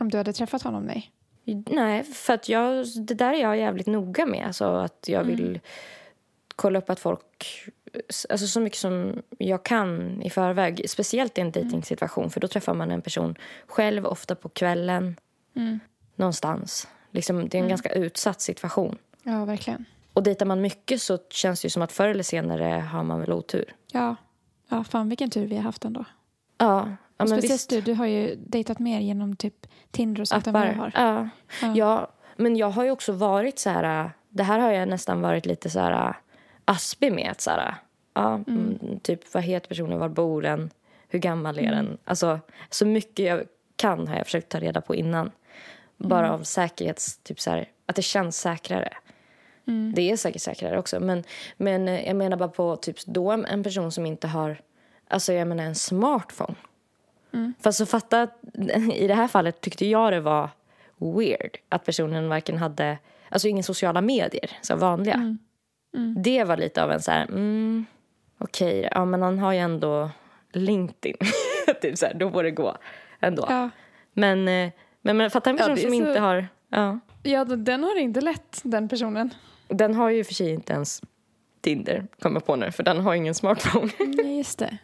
[0.00, 1.10] Om du hade träffat honom, nej.
[1.54, 4.46] Nej, för att jag, det där är jag jävligt noga med.
[4.46, 5.60] Alltså att jag vill
[6.56, 7.46] kolla upp att folk...
[8.28, 10.90] Alltså så mycket som jag kan i förväg.
[10.90, 12.30] Speciellt i en dejtingsituation.
[12.30, 13.34] För då träffar man en person
[13.66, 15.16] själv, ofta på kvällen.
[16.16, 16.88] Någonstans.
[17.10, 18.98] Liksom, det är en ganska utsatt situation.
[19.22, 19.84] Ja, verkligen.
[20.12, 23.20] Och dejtar man mycket så känns det ju som att förr eller senare har man
[23.20, 23.74] väl otur.
[23.92, 24.16] Ja.
[24.68, 26.04] ja, fan vilken tur vi har haft ändå.
[26.58, 26.88] Ja,
[27.20, 30.66] ja Speciellt du, du har ju dejtat mer genom typ Tinder och sånt än vad
[30.66, 30.92] jag har.
[30.94, 31.28] Ja.
[31.62, 31.76] Ja.
[31.76, 32.10] Ja.
[32.36, 34.10] men jag har ju också varit så här...
[34.28, 36.14] Det här har jag nästan varit lite så här
[36.64, 37.34] aspig med.
[37.38, 37.74] Så här,
[38.14, 38.78] ja, mm.
[39.02, 39.98] Typ, vad heter personen?
[39.98, 40.70] Var bor den?
[41.08, 41.98] Hur gammal är den?
[42.04, 42.40] Alltså,
[42.70, 43.42] så mycket jag
[43.76, 45.30] kan har jag försökt ta reda på innan.
[45.96, 47.18] Bara av säkerhets...
[47.18, 48.92] Typ så här, att det känns säkrare.
[49.94, 51.00] Det är säkert säkrare också.
[51.00, 51.24] Men,
[51.56, 54.60] men jag menar bara på typ då en person som inte har...
[55.08, 56.54] Alltså jag menar en smartphone.
[57.60, 58.38] Fast så fatta att
[58.94, 60.50] i det här fallet tyckte jag det var
[60.98, 65.36] weird att personen varken hade, alltså ingen sociala medier, så vanliga.
[66.16, 67.84] Det var lite av en så här, mm,
[68.38, 70.10] okej, ja men han har ju ändå
[70.52, 71.16] LinkedIn.
[71.82, 72.76] typ så här, då får det gå
[73.20, 73.46] ändå.
[73.48, 73.70] Ja.
[74.12, 74.70] Men, eh,
[75.02, 77.00] men, men fatta en Ja, person är som så- inte har, ja.
[77.22, 79.34] ja, den har det inte lätt, den personen.
[79.68, 81.02] Den har ju för sig inte ens
[81.60, 83.88] Tinder, kommer på nu, för den har ingen smartphone.
[83.98, 84.78] Nej, just det.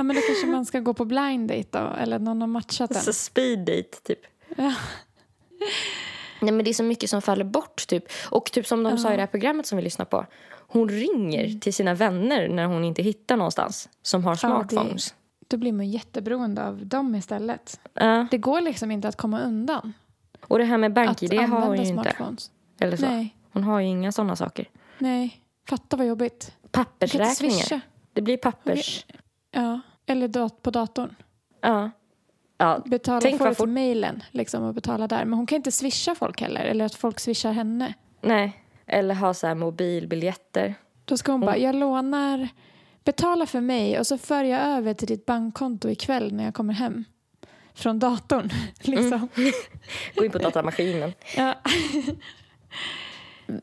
[0.00, 2.90] Ja, men då kanske man ska gå på blind date då, eller någon har matchat
[2.90, 3.02] den.
[3.02, 4.18] Så speed date, typ.
[4.56, 4.74] Ja.
[6.40, 7.86] Nej, men det är så mycket som faller bort.
[7.88, 8.04] Typ.
[8.30, 10.26] Och typ som de sa i det här programmet som vi lyssnar på.
[10.52, 14.56] Hon ringer till sina vänner när hon inte hittar någonstans som har Mm.
[14.56, 15.14] Ja, det- smartphones.
[15.48, 17.80] Då blir man jätteberoende av dem istället.
[17.94, 18.26] Ja.
[18.30, 19.92] Det går liksom inte att komma undan
[20.46, 21.92] Och det här med BankID har hon ju inte.
[22.02, 22.50] smartphones.
[22.80, 23.06] Eller så.
[23.06, 24.68] Nej, Hon har ju inga sådana saker.
[24.98, 25.36] nej.
[25.68, 26.52] Fatta vad jobbigt.
[26.70, 27.80] Pappersräkningar.
[28.12, 29.06] Det blir pappers.
[29.50, 29.80] Ja,
[30.10, 31.14] eller dat på datorn.
[31.60, 31.90] Ja.
[32.58, 32.82] ja.
[32.86, 35.24] Betala Tänk fort- till mejlen liksom, och betala där.
[35.24, 37.94] Men hon kan inte swisha folk heller, eller att folk swishar henne.
[38.20, 38.62] Nej.
[38.86, 40.74] Eller ha så här mobilbiljetter.
[41.04, 42.48] Då ska hon bara, jag lånar,
[43.04, 46.74] betala för mig och så för jag över till ditt bankkonto ikväll när jag kommer
[46.74, 47.04] hem.
[47.74, 48.50] Från datorn.
[48.80, 49.28] liksom.
[50.14, 51.12] Gå in på datamaskinen.
[51.36, 51.54] Ja.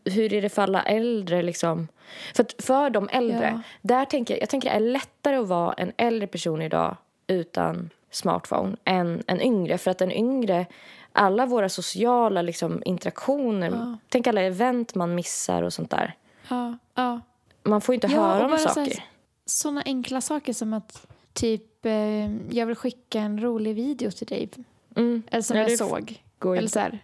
[0.06, 1.42] hur är det för alla äldre?
[1.42, 1.88] Liksom?
[2.36, 3.62] För, för de äldre, Ja.
[3.82, 7.90] där tänker jag, jag tänker det är lättare att vara en äldre person idag utan
[8.12, 9.78] smartphone än en yngre.
[9.78, 10.66] För att en yngre,
[11.12, 13.98] alla våra sociala liksom, interaktioner, Ja.
[14.10, 16.16] tänk alla event man missar och sånt där.
[16.50, 17.22] Ja, ja.
[17.64, 19.04] Man får inte Ja, och höra om saker.
[19.46, 24.50] Såna enkla saker som att typ, eh, jag vill skicka en rolig video till dig.
[24.96, 25.24] Mm.
[25.32, 26.22] Eller som Ja, jag såg.
[26.44, 26.68] Eller inte.
[26.68, 27.00] så här.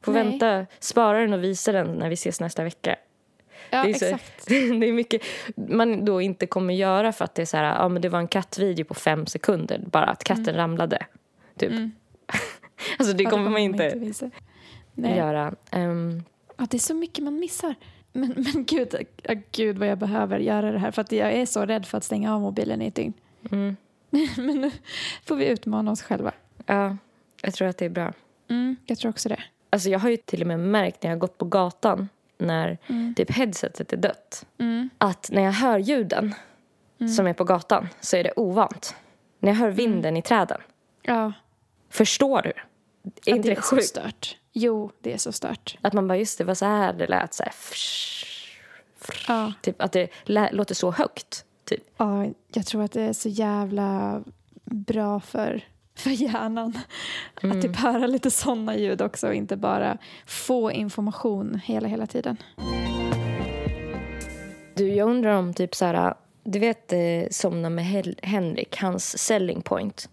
[0.00, 0.24] Får nej.
[0.24, 2.96] vänta, spara den och visa den när vi ses nästa vecka.
[3.70, 4.46] Ja, det, är så, exakt.
[4.48, 5.22] det är mycket
[5.56, 8.18] man då inte kommer göra för att det är så här, ja men det var
[8.18, 11.06] en kattvideo på fem sekunder, bara att katten ramlade.
[11.58, 11.70] Typ.
[11.70, 11.92] Mm.
[12.98, 14.30] alltså det Ja, kommer man inte visa.
[14.94, 15.16] Nej.
[15.16, 15.54] göra.
[15.70, 16.22] Ehm,
[16.60, 17.74] Ja, det är så mycket man missar.
[18.12, 20.90] Men, men gud, ja, gud vad jag behöver göra det här.
[20.90, 23.12] För att jag är så rädd för att stänga av mobilen i ett dygn.
[23.50, 23.76] mm,
[24.36, 24.70] men nu
[25.24, 26.32] får vi utmana oss själva.
[26.66, 26.96] ja,
[27.42, 28.12] jag tror att det är bra.
[28.48, 29.42] Mm, jag tror också det.
[29.70, 32.08] Alltså jag har ju till och med märkt när jag har gått på gatan
[32.38, 33.14] när Mm.
[33.14, 34.46] typ headsetet är dött.
[34.58, 34.90] Mm.
[34.98, 36.34] Att när jag hör ljuden
[37.16, 38.94] som är på gatan så är det ovant.
[39.38, 40.60] När jag hör vinden i träden.
[41.02, 41.32] Ja,
[41.90, 42.52] Förstår du?
[43.32, 43.86] Är inte det är så sjukt?
[43.88, 44.36] stört.
[44.52, 45.78] Jo, det är så stört.
[45.82, 47.34] Att man bara, just det, var så här det lät.
[47.34, 47.52] Så här,
[49.28, 49.52] Ja.
[49.62, 50.08] typ, att det
[50.52, 51.44] låter så högt.
[51.64, 51.82] Typ.
[51.96, 54.22] Ja, jag tror att det är så jävla
[54.64, 55.64] bra för,
[55.98, 56.78] för hjärnan.
[57.42, 62.36] Att typ höra lite såna ljud också och inte bara få information hela, hela tiden.
[64.74, 66.98] Du, jag undrar om typ så här, du vet eh,
[67.30, 70.08] Somna med Hel- Henrik, hans selling point.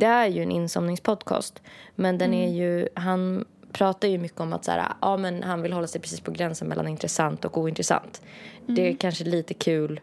[0.00, 1.62] Det är ju en insomningspodcast,
[1.94, 5.62] men den är ju, han pratar ju mycket om att så här, ja, men han
[5.62, 8.22] vill hålla sig precis på gränsen mellan intressant och ointressant.
[8.66, 10.00] Det är kanske lite kul,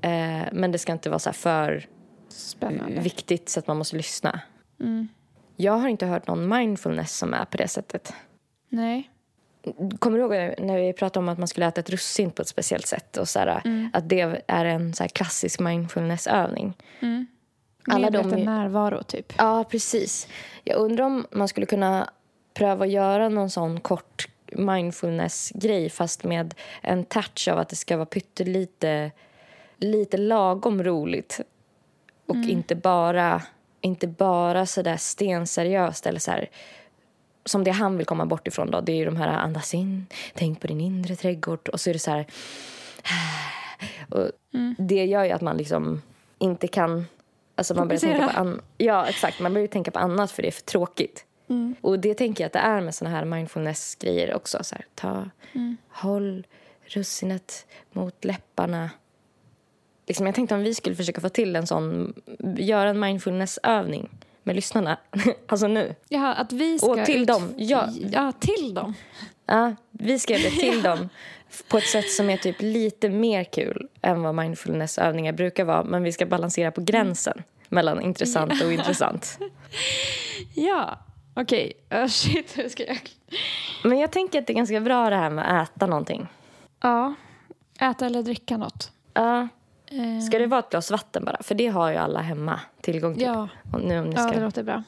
[0.00, 1.86] eh, men det ska inte vara så här för
[2.36, 3.00] Spännande.
[3.00, 4.40] viktigt så att man måste lyssna.
[5.56, 8.12] Jag har inte hört någon mindfulness som är på det sättet.
[8.68, 9.10] Nej.
[9.98, 12.48] Kommer du ihåg när vi pratade om att man skulle äta ett russin på ett
[12.48, 13.16] speciellt sätt?
[13.16, 13.62] Och så här,
[13.92, 16.74] Att det är en så här klassisk mindfulnessövning.
[17.88, 19.32] Alla de Medveten är- närvaro, typ.
[19.38, 20.28] Ja, precis.
[20.64, 22.10] Jag undrar om man skulle kunna
[22.54, 27.96] pröva att göra någon sån kort mindfulness-grej fast med en touch av att det ska
[27.96, 29.10] vara pyttelite
[29.76, 31.40] lite lagom roligt.
[32.26, 33.42] Och inte bara,
[33.80, 36.48] inte bara så där stenseriöst eller så här
[37.44, 40.06] som det han vill komma bort ifrån då, det är ju de här andas in,
[40.34, 41.68] tänk på din inre trädgård.
[41.68, 42.26] Och så är det så här
[44.10, 44.30] och
[44.78, 46.02] det gör ju att man liksom
[46.38, 47.06] inte kan
[47.54, 50.48] alltså man börjar tänka på an, ja exakt, man börjar tänka på annat för det
[50.48, 51.24] är för tråkigt.
[51.80, 54.58] Och det tänker jag att det är med såna här mindfulness-grejer också.
[54.64, 55.30] Så här, ta,
[55.88, 56.46] håll
[56.84, 58.90] russinet mot läpparna.
[60.06, 62.14] Liksom, jag tänkte om vi skulle försöka få till en sån,
[62.58, 64.08] göra en mindfulness-övning
[64.42, 64.98] med lyssnarna.
[65.46, 65.94] alltså nu.
[66.08, 66.86] Ja, att vi ska...
[66.86, 67.88] Och till ut- dem, ja.
[68.12, 68.94] Ja, till dem.
[69.46, 71.08] Ja, vi ska göra det till dem
[71.68, 75.84] på ett sätt som är typ lite mer kul än vad mindfulness-övningar brukar vara.
[75.84, 79.38] Men vi ska balansera på gränsen mellan intressant och ointressant.
[80.54, 80.98] Ja,
[81.34, 81.72] okej.
[81.90, 82.98] Oh, shit, hur ska jag...
[83.84, 86.26] Men jag tänker att det är ganska bra det här med att äta någonting.
[86.80, 87.14] Ja,
[87.80, 88.90] äta eller dricka något.
[89.14, 89.48] Ja.
[90.28, 91.42] Ska det vara ett glas vatten bara?
[91.42, 93.22] För det har ju alla hemma tillgång till.
[93.22, 93.48] Ja.
[93.72, 94.32] Och nu om ni Ja, ska...
[94.38, 94.82] det låter bra.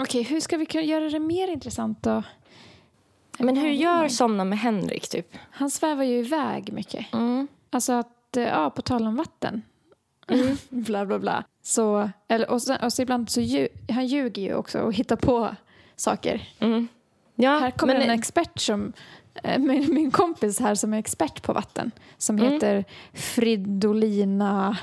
[0.00, 2.22] Okej, hur ska vi kunna göra det mer intressant då?
[3.38, 5.36] Men hur gör Somna med Henrik typ?
[5.50, 7.12] Han svävar ju iväg mycket.
[7.12, 7.48] Mm.
[7.70, 9.62] Alltså att, eh, ja, på tal om vatten.
[10.68, 11.44] bla, bla, bla.
[11.62, 15.16] Så, eller, och, sen, och så ibland så lju, han ljuger ju också och hittar
[15.16, 15.56] på
[15.96, 16.48] saker.
[16.58, 16.88] Mm.
[17.34, 18.92] Ja, Här kommer men, en expert som,
[19.58, 21.90] min, min kompis här som är expert på vatten.
[22.18, 22.52] Som Mm.
[22.52, 24.76] heter Fridolina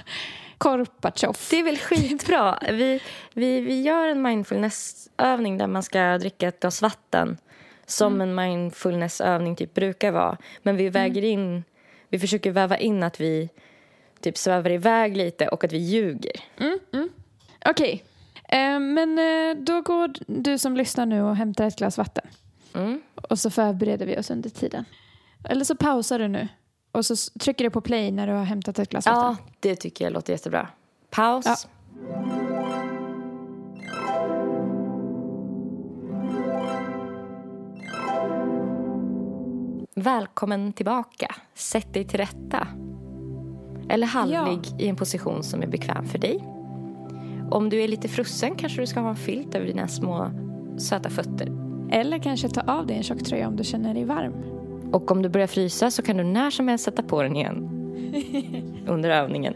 [0.58, 1.38] Korpachov.
[1.49, 2.60] Det är väl skitbra.
[2.72, 2.99] Vi,
[3.34, 7.38] vi, vi gör en mindfulnessövning där man ska dricka ett glas vatten
[7.86, 10.38] som en mindfulnessövning typ brukar vara.
[10.64, 11.64] Men vi väger in,
[12.10, 13.49] vi försöker väva in att vi
[14.22, 16.41] typ svävar iväg lite och att vi ljuger.
[17.66, 18.03] Okej,
[18.49, 22.28] eh, men eh, då går du som lyssnar nu och hämtar ett glas vatten.
[22.76, 23.02] Mm.
[23.30, 24.86] Och så förbereder vi oss under tiden.
[25.44, 26.48] Eller så pausar du nu.
[26.92, 29.46] Och så trycker du på play när du har hämtat ett glas Ja, vatten.
[29.60, 30.68] det tycker jag låter jättebra.
[31.10, 31.46] Paus.
[31.46, 31.56] Ja.
[39.96, 41.36] Välkommen tillbaka.
[41.54, 42.68] Sätt dig till rätta.
[43.90, 46.44] Eller halvlig i en position som är bekväm för dig.
[47.52, 50.32] Om du är lite frusen kanske du ska ha en filt över dina små
[50.80, 51.64] söta fötter.
[51.92, 54.34] Eller kanske ta av dig en tjocktröja om du känner dig varm.
[54.92, 57.70] Och om du börjar frysa så kan du när som helst sätta på den igen.
[58.88, 59.54] Under övningen.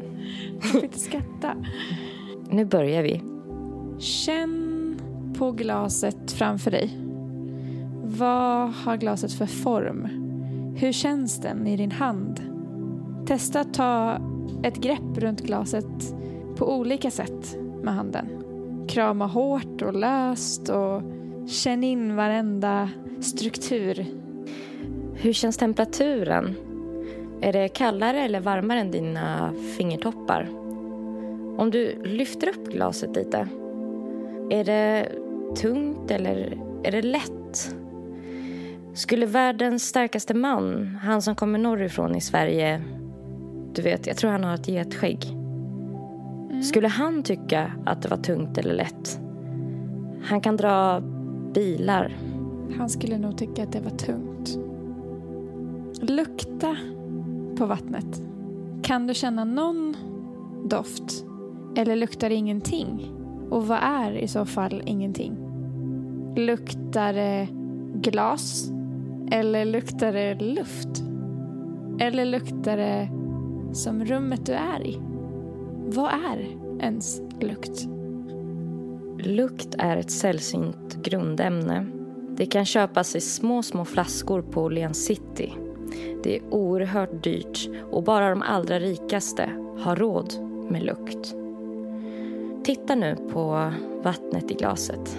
[0.61, 1.55] Du får inte skratta.
[2.49, 3.21] Nu börjar vi.
[3.99, 4.95] Känn
[5.37, 6.97] på glaset framför dig.
[8.03, 10.07] Vad har glaset för form?
[10.77, 12.41] Hur känns den i din hand?
[13.25, 14.21] Testa att ta
[14.63, 16.15] ett grepp runt glaset
[16.55, 18.25] på olika sätt med handen.
[18.87, 21.01] Krama hårt och löst och
[21.49, 22.89] känn in varenda
[23.19, 24.05] struktur.
[25.15, 26.55] Hur känns temperaturen?
[27.41, 30.49] Är det kallare eller varmare än dina fingertoppar?
[31.57, 33.47] Om du lyfter upp glaset lite,
[34.49, 35.09] är det
[35.61, 37.75] tungt eller är det lätt?
[38.93, 42.81] Skulle världens starkaste man, han som kommer norrifrån i Sverige,
[43.73, 45.25] du vet, jag tror han har ett getskägg.
[46.63, 49.19] Skulle han tycka att det var tungt eller lätt?
[50.23, 51.01] Han kan dra
[51.53, 52.17] bilar.
[52.77, 54.59] Han skulle nog tycka att det var tungt.
[56.01, 56.77] Lukta
[57.57, 58.23] på vattnet.
[58.83, 59.95] Kan du känna någon
[60.65, 61.25] doft?
[61.75, 63.11] Eller luktar det ingenting?
[63.49, 65.37] Och vad är i så fall ingenting?
[66.35, 67.47] Luktar det
[67.93, 68.71] glas?
[69.31, 71.03] Eller luktar det luft?
[71.99, 73.09] Eller luktar det
[73.73, 74.97] som rummet du är i?
[75.85, 76.47] Vad är
[76.79, 77.87] ens lukt?
[79.23, 81.85] Lukt är ett sällsynt grundämne.
[82.29, 85.53] Det kan köpas i små, små flaskor på Åhléns City.
[86.23, 89.49] Det är oerhört dyrt och bara de allra rikaste
[89.79, 90.33] har råd
[90.69, 91.35] med lukt.
[92.65, 95.17] Titta nu på vattnet i glaset.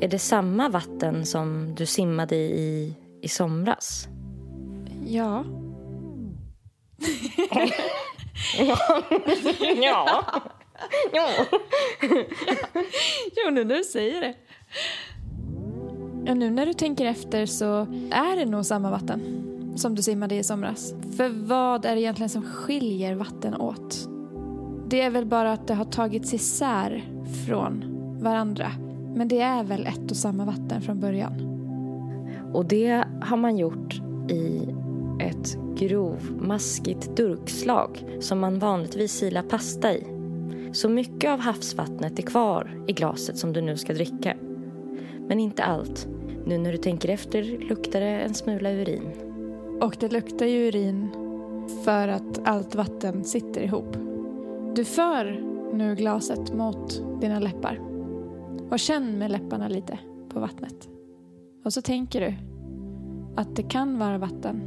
[0.00, 4.08] Är det samma vatten som du simmade i i somras?
[5.06, 5.44] Ja.
[9.82, 10.24] ja.
[11.12, 11.28] ja.
[13.36, 14.34] Jo, nu när du säger det.
[16.26, 19.20] Ja, nu när du tänker efter så är det nog samma vatten
[19.76, 20.94] som du simmade i somras.
[21.16, 24.08] För vad är det egentligen som skiljer vatten åt?
[24.88, 27.04] Det är väl bara att det har tagits isär
[27.46, 27.84] från
[28.22, 28.72] varandra.
[29.14, 31.46] Men det är väl ett och samma vatten från början?
[32.54, 34.68] Och det har man gjort i
[35.20, 40.19] ett grovmaskigt durkslag som man vanligtvis silar pasta i.
[40.72, 44.36] Så mycket av havsvattnet är kvar i glaset som du nu ska dricka.
[45.28, 46.08] Men inte allt.
[46.46, 49.12] Nu när du tänker efter luktar det en smula urin.
[49.80, 51.08] Och det luktar ju urin
[51.84, 53.96] för att allt vatten sitter ihop.
[54.74, 55.24] Du för
[55.74, 57.80] nu glaset mot dina läppar
[58.70, 59.98] och känn med läpparna lite
[60.28, 60.88] på vattnet.
[61.64, 62.34] Och så tänker du
[63.36, 64.60] att det kan vara vatten,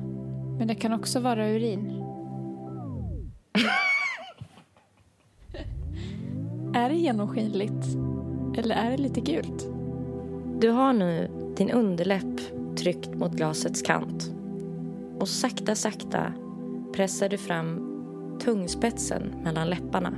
[0.58, 2.04] men det kan också vara urin
[6.74, 7.88] är det genomskinligt?
[8.58, 9.68] Eller är det lite gult?
[10.60, 12.42] Du har nu din underläpp
[12.78, 14.32] tryckt mot glasets kant.
[15.20, 16.34] Och sakta, sakta
[16.94, 17.90] pressar du fram
[18.40, 20.10] tungspetsen mellan läpparna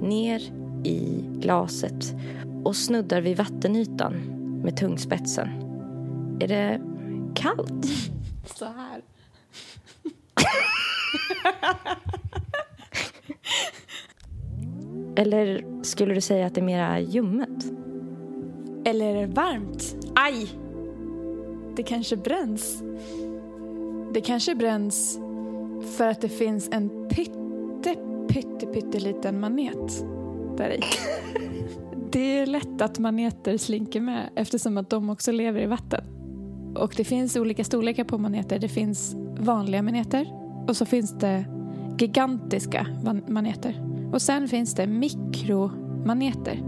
[0.00, 0.40] ner
[0.84, 2.14] i glaset
[2.64, 4.14] och snuddar vid vattenytan
[4.64, 5.48] med tungspetsen.
[6.40, 6.80] Är det
[7.34, 7.86] kallt?
[8.58, 9.02] Så här.
[15.16, 17.72] Eller skulle du säga att det är mera ljummet?
[18.84, 19.96] Eller är det varmt?
[20.14, 20.48] Aj!
[21.76, 22.82] Det kanske bränns.
[24.12, 25.18] Det kanske bränns
[25.96, 27.94] för att det finns en pytte,
[28.28, 30.04] pytte, pytteliten manet
[30.56, 30.80] där i.
[32.10, 36.04] Det är lätt att maneter slinker med eftersom att de också lever i vatten.
[36.76, 38.58] Och det finns olika storlekar på maneter.
[38.58, 40.26] Det finns vanliga maneter
[40.68, 41.44] och så finns det
[41.98, 42.86] gigantiska
[43.26, 43.95] maneter.
[44.12, 46.62] Och sen finns det mikromaneter.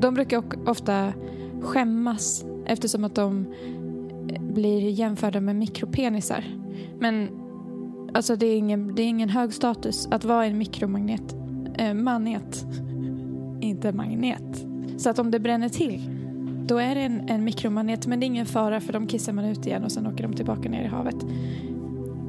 [0.00, 1.12] De brukar ofta
[1.60, 3.46] skämmas eftersom att de
[4.28, 6.44] eh, blir jämförda med mikropenisar.
[6.98, 7.28] Men
[8.14, 11.36] alltså det är ingen, det är ingen hög status att vara en mikromagnet.
[11.74, 12.64] Eh, manet.
[13.60, 14.66] Inte magnet.
[14.96, 16.20] Så att om det bränner till
[16.70, 19.44] då är det en, en mikromanet men det är ingen fara för de kissar man
[19.44, 21.16] ut igen och sen åker de tillbaka ner i havet.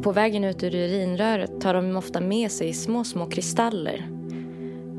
[0.02, 4.21] På vägen ut ur urinröret tar de ofta med sig små, små kristaller.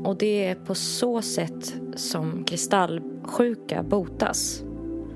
[0.03, 4.63] Och det är på så sätt som kristallsjuka botas.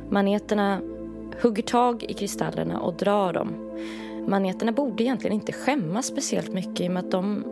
[0.10, 0.82] Maneterna
[1.42, 3.80] hugger tag i kristallerna och drar dem.
[4.28, 7.44] Maneterna borde egentligen inte skämmas speciellt mycket i och med att de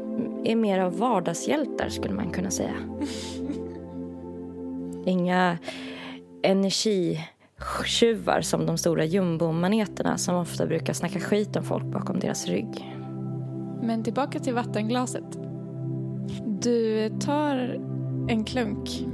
[0.46, 2.76] är mer av vardagshjältar skulle man kunna säga.
[5.06, 5.58] Inga
[6.44, 12.96] energitjuvar som de stora jumbomaneterna som ofta brukar snacka skit om folk bakom deras rygg.
[13.82, 15.38] Men tillbaka till vattenglaset.
[16.62, 17.56] Du tar
[18.30, 19.06] en klunk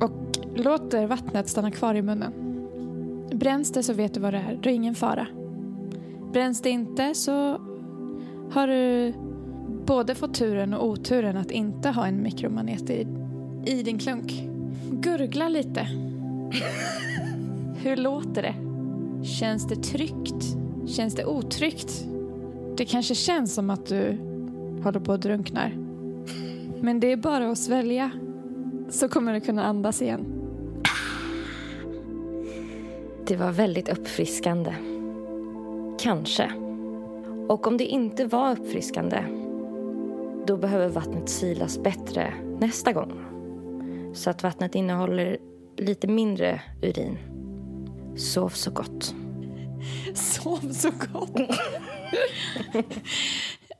[0.00, 2.32] och låter vattnet stanna kvar i munnen.
[3.32, 5.26] Bränns det så vet du vad det är, det är ingen fara.
[6.32, 7.60] Bränns det inte så
[8.52, 9.12] har du
[9.86, 13.06] både fått turen och oturen att inte ha en mikromanet i,
[13.66, 14.48] i din klunk.
[14.90, 15.88] Gurgla lite.
[17.76, 18.54] Hur låter det?
[19.26, 20.56] Känns det tryggt?
[20.86, 22.06] Känns det otryggt?
[22.76, 24.18] Det kanske känns som att du
[24.84, 25.81] håller på att drunknar.
[26.82, 28.10] Men det är bara att svälja
[28.88, 30.26] så kommer du kunna andas igen.
[33.26, 34.74] Det var väldigt uppfriskande.
[36.00, 36.52] Kanske.
[37.48, 39.24] Och om det inte var uppfriskande
[40.46, 43.12] då behöver vattnet silas bättre nästa gång.
[44.14, 45.38] Så att vattnet innehåller
[45.76, 47.18] lite mindre urin.
[48.16, 49.14] Sov så gott.
[50.14, 51.40] Sov så gott.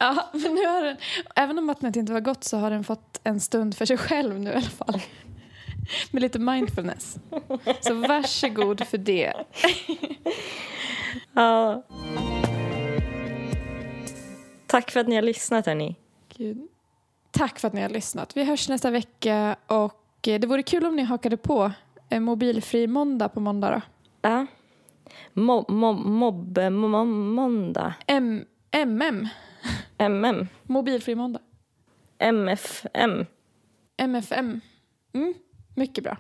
[0.02, 0.96] ja, men nu har den,
[1.36, 4.40] även om vattnet inte var gott så har den fått en stund för sig själv
[4.40, 5.02] nu i alla fall.
[6.10, 7.16] Med lite mindfulness.
[7.80, 9.34] Så varsågod för det.
[11.32, 11.82] Ja.
[14.66, 15.96] Tack för att ni har lyssnat hörni.
[16.36, 16.68] Gud.
[17.30, 18.36] Tack för att ni har lyssnat.
[18.36, 21.72] Vi hörs nästa vecka och eh, det vore kul om ni hakade på
[22.08, 23.80] en mobilfri måndag på måndag då.
[24.28, 24.46] Ja.
[25.32, 27.94] Mobb, mobb, mobb, mobb, måndag.
[28.06, 29.28] M MM,
[30.08, 30.48] MM.
[30.62, 31.40] mobilfri måndag.
[32.18, 33.26] MFM.
[33.96, 34.60] MFM.
[35.14, 35.34] Mm.
[35.74, 36.16] Mycket bra.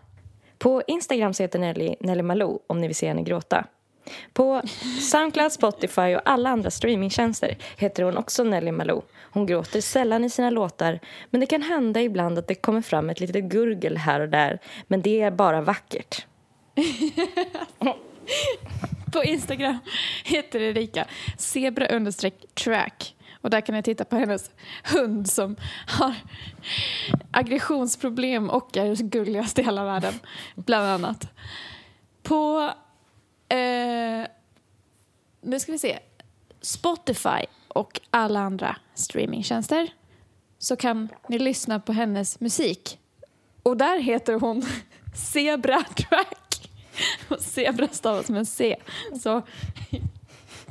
[0.58, 3.64] På Instagram så heter Nelly Nelly Malou om ni vill se henne gråta.
[4.32, 4.62] På
[5.00, 9.02] Soundcloud, Spotify och alla andra streamingtjänster heter hon också Nelly Malou.
[9.30, 13.10] Hon gråter sällan i sina låtar men det kan hända ibland att det kommer fram
[13.10, 16.26] ett litet gurgel här och där men det är bara vackert.
[19.12, 19.78] På Instagram
[20.24, 21.06] heter Erika
[21.38, 23.14] zebra understreck track.
[23.42, 24.50] Och där kan ni titta på hennes
[24.84, 26.14] hund som har
[27.30, 30.14] aggressionsproblem och är gulligast i hela världen,
[30.54, 31.28] bland annat.
[32.22, 32.72] På...
[33.48, 34.26] Eh,
[35.40, 35.98] nu ska vi se.
[36.60, 39.92] Spotify och alla andra streamingtjänster
[40.58, 42.98] så kan ni lyssna på hennes musik.
[43.62, 44.62] Och där heter hon
[45.14, 46.70] Zebra Track.
[47.28, 48.76] Och zebra stavas med C.
[49.22, 49.42] Så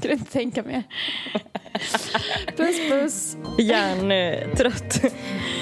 [0.01, 0.83] kan inte tänka mer.
[2.57, 3.37] Puss puss.
[3.59, 5.01] Hjärntrött.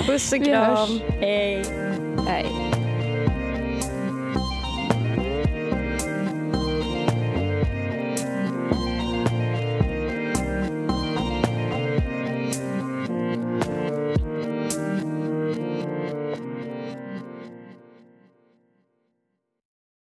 [0.06, 1.02] Puss och kram.
[1.20, 1.64] Hej.
[2.28, 2.46] Hej.